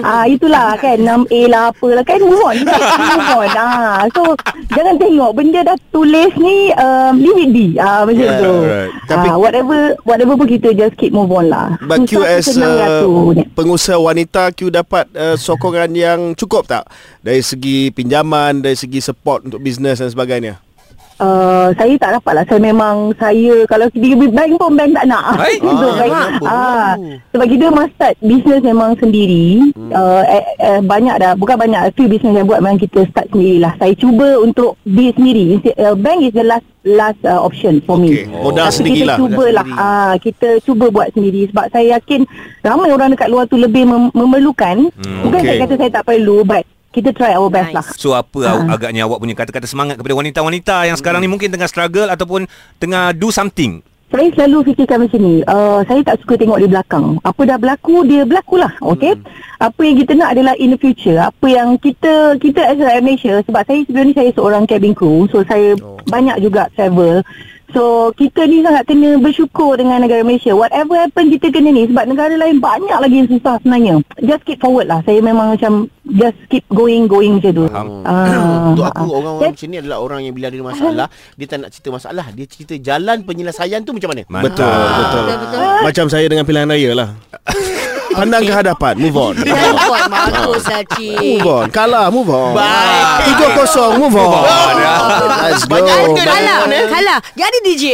Ah 0.00 0.24
itulah 0.24 0.72
kan 0.76 0.96
6A 0.96 1.40
lah 1.46 1.68
apalah 1.68 2.00
kan 2.00 2.16
move 2.18 2.40
on 2.40 2.56
move 2.58 3.30
on 3.36 3.50
ah 3.54 4.04
so 4.10 4.32
jangan 4.68 4.96
tengok 4.96 5.30
benda 5.32 5.60
dah 5.62 5.76
tulis 5.88 6.32
ni 6.34 6.72
um, 6.74 7.16
leave 7.16 7.38
it 7.38 7.50
be 7.50 7.66
ah 7.76 8.02
macam 8.02 8.24
Yeah, 8.24 8.40
tu. 8.40 8.52
right. 8.58 8.90
Tapi- 9.06 9.28
ah, 9.28 9.36
whatever 9.36 9.78
whatever 10.02 10.34
pun 10.34 10.48
kita 10.48 10.72
just 10.72 10.96
keep 10.96 11.10
move 11.10 11.28
on 11.28 11.46
lah. 11.46 11.76
But 11.80 12.04
Q 12.04 12.20
as 12.20 12.48
uh, 12.50 13.04
pengusaha 13.52 13.96
wanita 13.96 14.50
Q 14.50 14.68
dapat 14.70 15.06
uh, 15.12 15.36
sokongan 15.36 15.92
yang 15.92 16.20
cukup 16.32 16.66
tak? 16.66 16.88
Dari 17.20 17.40
segi 17.40 17.88
pinjaman, 17.90 18.60
dari 18.60 18.74
segi 18.74 18.98
support 18.98 19.44
untuk 19.44 19.60
bisnes 19.60 19.98
dan 19.98 20.08
sebagainya. 20.08 20.65
Uh, 21.16 21.72
saya 21.80 21.96
tak 21.96 22.20
dapat 22.20 22.32
lah. 22.36 22.44
Saya 22.44 22.60
memang 22.60 23.08
Saya 23.16 23.64
Kalau 23.64 23.88
di 23.88 24.12
bank 24.12 24.60
pun 24.60 24.76
Bank 24.76 24.92
tak 24.92 25.08
nak. 25.08 25.40
Hai? 25.40 25.56
so, 25.64 25.88
Ah, 25.88 25.96
bank, 25.96 26.12
ah, 26.44 26.90
Sebab 27.32 27.46
kita 27.48 27.66
must 27.72 27.92
start 27.96 28.14
Business 28.20 28.60
memang 28.60 28.92
sendiri. 29.00 29.64
Hmm. 29.72 29.96
uh, 29.96 30.22
eh, 30.28 30.44
eh, 30.60 30.80
Banyak 30.84 31.16
dah 31.16 31.32
Bukan 31.32 31.56
banyak 31.56 31.96
Few 31.96 32.04
business 32.04 32.36
yang 32.36 32.44
buat 32.44 32.60
Memang 32.60 32.76
kita 32.76 33.08
start 33.08 33.32
sendiri 33.32 33.64
lah. 33.64 33.72
Saya 33.80 33.96
cuba 33.96 34.44
untuk 34.44 34.76
Be 34.84 35.08
sendiri. 35.16 35.56
Uh, 35.72 35.96
Bank 35.96 36.20
is 36.20 36.36
the 36.36 36.44
last 36.44 36.68
Last 36.86 37.18
uh, 37.24 37.40
option 37.40 37.80
for 37.82 37.96
Okey, 37.98 38.28
me 38.28 38.30
modal 38.30 38.68
Tapi 38.68 38.76
sendirilah. 38.78 39.16
kita 39.16 39.22
cubalah 39.24 39.66
ah, 39.72 40.14
Kita 40.20 40.48
cuba 40.62 40.86
buat 40.92 41.08
sendiri. 41.16 41.48
Sebab 41.48 41.72
saya 41.72 41.96
yakin 41.96 42.28
Ramai 42.60 42.92
orang 42.92 43.16
dekat 43.16 43.32
luar 43.32 43.48
tu 43.48 43.56
Lebih 43.56 43.88
mem- 43.88 44.12
memerlukan. 44.12 44.92
Hmm, 44.92 45.20
Bukan 45.24 45.40
okey. 45.40 45.48
saya 45.48 45.58
kata 45.64 45.74
saya 45.80 45.90
tak 45.96 46.04
perlu 46.04 46.44
But 46.44 46.75
kita 46.96 47.12
try 47.12 47.36
our 47.36 47.52
best 47.52 47.70
Nice. 47.70 47.76
lah 47.76 47.86
So 48.00 48.16
apa 48.16 48.40
Ah. 48.48 48.64
agaknya 48.72 49.04
awak 49.04 49.20
punya 49.20 49.36
kata-kata 49.36 49.68
semangat 49.68 50.00
kepada 50.00 50.16
wanita-wanita 50.16 50.88
yang 50.88 50.96
sekarang 50.96 51.20
ni 51.20 51.28
mungkin 51.28 51.52
tengah 51.52 51.68
struggle 51.68 52.08
ataupun 52.08 52.48
tengah 52.80 53.12
do 53.12 53.28
something. 53.28 53.84
Saya 54.06 54.30
selalu 54.38 54.70
fikirkan 54.70 55.02
macam 55.02 55.18
ni 55.18 55.42
uh, 55.50 55.82
Saya 55.82 55.98
tak 56.06 56.22
suka 56.22 56.38
tengok 56.38 56.62
di 56.62 56.70
belakang 56.70 57.18
Apa 57.26 57.42
dah 57.42 57.58
berlaku 57.58 58.06
Dia 58.06 58.22
berlaku 58.22 58.54
lah 58.62 58.70
Okay 58.78 59.18
hmm. 59.18 59.26
Apa 59.58 59.80
yang 59.82 59.96
kita 59.98 60.12
nak 60.14 60.30
adalah 60.30 60.54
In 60.62 60.70
the 60.70 60.78
future 60.78 61.18
Apa 61.18 61.46
yang 61.50 61.74
kita 61.74 62.38
Kita 62.38 62.70
as 62.70 62.78
a 62.78 63.02
Malaysia 63.02 63.42
Sebab 63.42 63.66
saya 63.66 63.82
sebelum 63.82 64.06
ni 64.06 64.14
Saya 64.14 64.30
seorang 64.30 64.62
cabin 64.70 64.94
crew 64.94 65.26
So 65.26 65.42
saya 65.42 65.74
oh. 65.82 65.98
banyak 66.06 66.38
juga 66.38 66.70
travel 66.78 67.26
So 67.74 68.14
kita 68.14 68.46
ni 68.46 68.62
sangat 68.62 68.86
kena 68.86 69.18
bersyukur 69.18 69.74
dengan 69.74 69.98
negara 70.02 70.22
Malaysia 70.22 70.54
Whatever 70.54 71.02
happen 71.02 71.34
kita 71.34 71.50
kena 71.50 71.74
ni 71.74 71.90
Sebab 71.90 72.04
negara 72.06 72.34
lain 72.38 72.62
banyak 72.62 72.98
lagi 72.98 73.16
yang 73.24 73.28
susah 73.30 73.58
sebenarnya 73.58 73.94
Just 74.22 74.42
keep 74.46 74.62
forward 74.62 74.86
lah 74.86 75.02
Saya 75.02 75.18
memang 75.18 75.58
macam 75.58 75.90
Just 76.06 76.38
keep 76.46 76.62
going 76.70 77.10
Going 77.10 77.42
macam 77.42 77.50
tu 77.50 77.64
Faham. 77.66 78.06
Ah, 78.06 78.70
Untuk 78.70 78.86
aku 78.86 79.04
ah. 79.10 79.16
orang-orang 79.18 79.52
macam 79.56 79.66
ni 79.72 79.76
adalah 79.80 79.98
orang 79.98 80.20
yang 80.22 80.34
bila 80.36 80.46
ada 80.52 80.58
masalah 80.62 81.06
dia 81.38 81.46
tak 81.48 81.58
nak 81.64 81.70
cerita 81.72 81.88
masalah 81.90 82.26
dia 82.36 82.46
cerita 82.46 82.74
jalan 82.78 83.16
penyelesaian 83.24 83.80
tu 83.82 83.92
macam 83.96 84.08
mana 84.14 84.22
Mantap. 84.28 84.52
Betul, 84.52 84.68
betul. 84.68 85.22
Betul-betul 85.26 85.82
Macam 85.82 86.04
saya 86.12 86.26
dengan 86.28 86.44
pilihan 86.44 86.68
raya 86.68 86.90
lah. 86.94 87.08
Pandang 88.16 88.48
ke 88.48 88.52
hadapan, 88.52 88.94
move 88.96 89.12
on. 89.20 89.34
Buat 89.92 90.08
bagus 90.08 90.64
lah 90.64 90.80
cik 90.96 91.36
Move 91.36 91.48
on. 91.52 91.66
Kalah, 91.68 92.08
move 92.08 92.32
on. 92.32 92.56
Baik. 92.56 93.28
Tiga 93.28 93.46
kosong, 93.60 93.92
move 94.00 94.16
on. 94.16 94.40
on, 94.40 94.74
ya. 94.80 94.94
Ah, 95.05 95.05
Let's 95.52 95.64
go. 95.66 95.76
Banyak 95.76 95.98
Kalah, 96.16 96.58
eh? 96.70 96.88
kalah. 96.88 97.18
Jadi 97.34 97.58
DJ. 97.62 97.84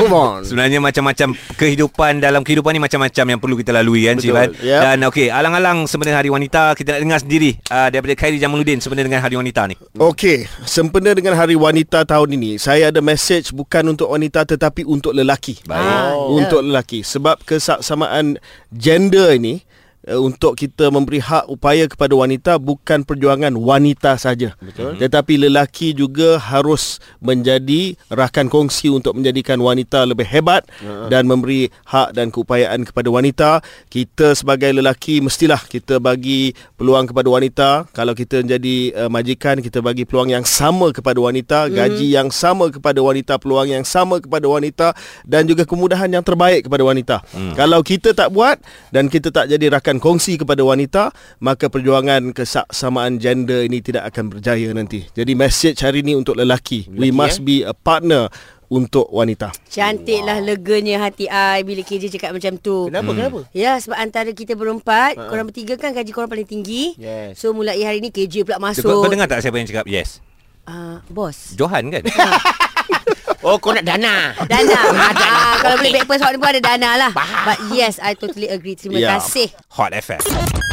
Move 0.00 0.14
on. 0.14 0.40
Sebenarnya 0.46 0.78
macam-macam 0.80 1.28
kehidupan 1.58 2.22
dalam 2.22 2.40
kehidupan 2.46 2.72
ni 2.72 2.80
macam-macam 2.80 3.24
yang 3.36 3.40
perlu 3.42 3.56
kita 3.58 3.70
lalui 3.74 4.06
kan 4.06 4.16
Betul. 4.16 4.26
Sivan. 4.32 4.48
Yep. 4.56 4.80
Dan 4.82 4.96
okey, 5.10 5.26
alang-alang 5.28 5.78
sebenarnya 5.90 6.16
Hari 6.22 6.30
Wanita 6.30 6.62
kita 6.78 6.96
nak 6.96 7.00
dengar 7.02 7.18
sendiri 7.20 7.50
uh, 7.68 7.88
daripada 7.90 8.14
Khairi 8.14 8.38
Jamaluddin 8.38 8.78
sebenarnya 8.78 9.06
dengan 9.10 9.22
Hari 9.26 9.36
Wanita 9.36 9.60
ni. 9.66 9.74
Okey, 9.98 10.46
sempena 10.64 11.10
dengan 11.12 11.34
Hari 11.34 11.58
Wanita 11.58 12.06
tahun 12.06 12.28
ini, 12.38 12.56
saya 12.62 12.94
ada 12.94 13.02
message 13.02 13.50
bukan 13.50 13.92
untuk 13.92 14.08
wanita 14.08 14.46
tetapi 14.46 14.86
untuk 14.86 15.12
lelaki. 15.12 15.58
Baik. 15.66 16.14
Oh. 16.14 16.38
Untuk 16.38 16.62
lelaki 16.62 17.02
sebab 17.02 17.42
kesamaan 17.42 18.38
gender 18.70 19.34
ini 19.34 19.65
uh, 20.08 20.20
untuk 20.22 20.54
kita 20.56 20.88
memberi 20.88 21.18
hak 21.20 21.50
upaya 21.50 21.90
kepada 21.90 22.14
wanita 22.14 22.52
bukan 22.62 23.02
perjuangan 23.02 23.52
wanita 23.54 24.16
saja. 24.16 24.54
Betul. 24.62 24.96
Tetapi 25.02 25.46
lelaki 25.46 25.92
juga 25.92 26.38
harus 26.38 27.02
menjadi 27.18 27.98
rakan 28.10 28.46
kongsi 28.48 28.88
untuk 28.90 29.18
menjadikan 29.18 29.58
wanita 29.58 30.06
lebih 30.06 30.26
hebat 30.26 30.64
uh. 30.82 31.10
dan 31.10 31.26
memberi 31.26 31.68
hak 31.90 32.14
dan 32.14 32.30
keupayaan 32.30 32.86
kepada 32.86 33.08
wanita. 33.10 33.50
Kita 33.90 34.32
sebagai 34.38 34.70
lelaki 34.72 35.20
mestilah 35.20 35.60
kita 35.60 35.98
bagi 35.98 36.54
peluang 36.78 37.10
kepada 37.10 37.28
wanita. 37.28 37.68
Kalau 37.90 38.14
kita 38.14 38.42
menjadi 38.46 39.06
uh, 39.06 39.10
majikan, 39.10 39.58
kita 39.60 39.82
bagi 39.82 40.06
peluang 40.06 40.30
yang 40.32 40.46
sama 40.46 40.90
kepada 40.94 41.18
wanita, 41.18 41.68
gaji 41.68 42.14
yang 42.14 42.30
sama 42.30 42.70
kepada 42.70 43.02
wanita, 43.02 43.38
peluang 43.40 43.68
yang 43.70 43.84
sama 43.86 44.22
kepada 44.22 44.46
wanita 44.46 44.92
dan 45.26 45.46
juga 45.46 45.66
kemudahan 45.66 46.08
yang 46.10 46.24
terbaik 46.24 46.68
kepada 46.68 46.82
wanita. 46.86 47.16
Hmm. 47.34 47.54
Kalau 47.56 47.80
kita 47.82 48.12
tak 48.12 48.30
buat 48.30 48.60
dan 48.92 49.10
kita 49.10 49.32
tak 49.32 49.50
jadi 49.50 49.72
rakan 49.72 49.95
kongsi 49.98 50.40
kepada 50.40 50.62
wanita, 50.62 51.14
maka 51.42 51.68
perjuangan 51.68 52.32
kesamaan 52.32 53.18
gender 53.20 53.64
ini 53.66 53.82
tidak 53.82 54.12
akan 54.14 54.36
berjaya 54.36 54.70
nanti. 54.72 55.04
Jadi 55.12 55.32
message 55.34 55.82
hari 55.82 56.00
ini 56.00 56.16
untuk 56.16 56.38
lelaki, 56.38 56.86
lelaki 56.86 57.00
we 57.00 57.08
must 57.12 57.40
eh? 57.40 57.44
be 57.44 57.56
a 57.62 57.74
partner 57.74 58.30
untuk 58.66 59.06
wanita. 59.14 59.54
Cantiklah 59.70 60.42
leganya 60.42 61.06
hati 61.06 61.30
I 61.30 61.62
bila 61.62 61.82
KJ 61.86 62.18
cakap 62.18 62.34
macam 62.34 62.58
tu. 62.58 62.90
Kenapa, 62.90 63.10
kenapa? 63.14 63.40
Ya, 63.54 63.78
sebab 63.78 63.98
antara 63.98 64.30
kita 64.34 64.58
berempat, 64.58 65.14
uh-huh. 65.14 65.30
korang 65.30 65.46
bertiga 65.46 65.78
kan 65.78 65.94
gaji 65.94 66.10
korang 66.10 66.30
paling 66.30 66.48
tinggi. 66.48 66.98
Yes. 66.98 67.38
So 67.38 67.54
mulai 67.54 67.78
hari 67.86 68.02
ni 68.02 68.10
KJ 68.10 68.42
pula 68.42 68.58
Kau, 68.58 68.66
masuk. 68.70 68.90
kau 68.90 69.10
dengar 69.10 69.30
tak 69.30 69.42
siapa 69.42 69.56
yang 69.58 69.68
cakap 69.70 69.86
yes? 69.86 70.18
Uh, 70.66 70.98
bos. 71.06 71.54
Johan 71.54 71.94
kan? 71.94 72.02
Oh, 73.46 73.62
kau 73.62 73.70
nak 73.70 73.86
dana. 73.86 74.34
Dana. 74.50 74.80
ah, 75.14 75.54
kalau 75.62 75.78
boleh 75.78 75.94
breakfast 75.94 76.18
hot 76.18 76.34
ni 76.34 76.38
pun 76.42 76.50
ada 76.50 76.58
Dana 76.58 76.90
lah. 76.98 77.10
But 77.46 77.58
yes, 77.70 78.02
I 78.02 78.18
totally 78.18 78.50
agree. 78.50 78.74
Terima 78.74 78.98
Ya. 78.98 79.22
kasih. 79.22 79.54
Hot 79.70 79.94
FM. 79.94 80.18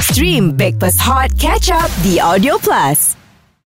Stream 0.01 0.57
Breakfast 0.57 0.97
Hot 1.05 1.29
Catch 1.37 1.69
Up 1.69 1.85
The 2.01 2.17
Audio 2.17 2.57
Plus. 2.57 3.13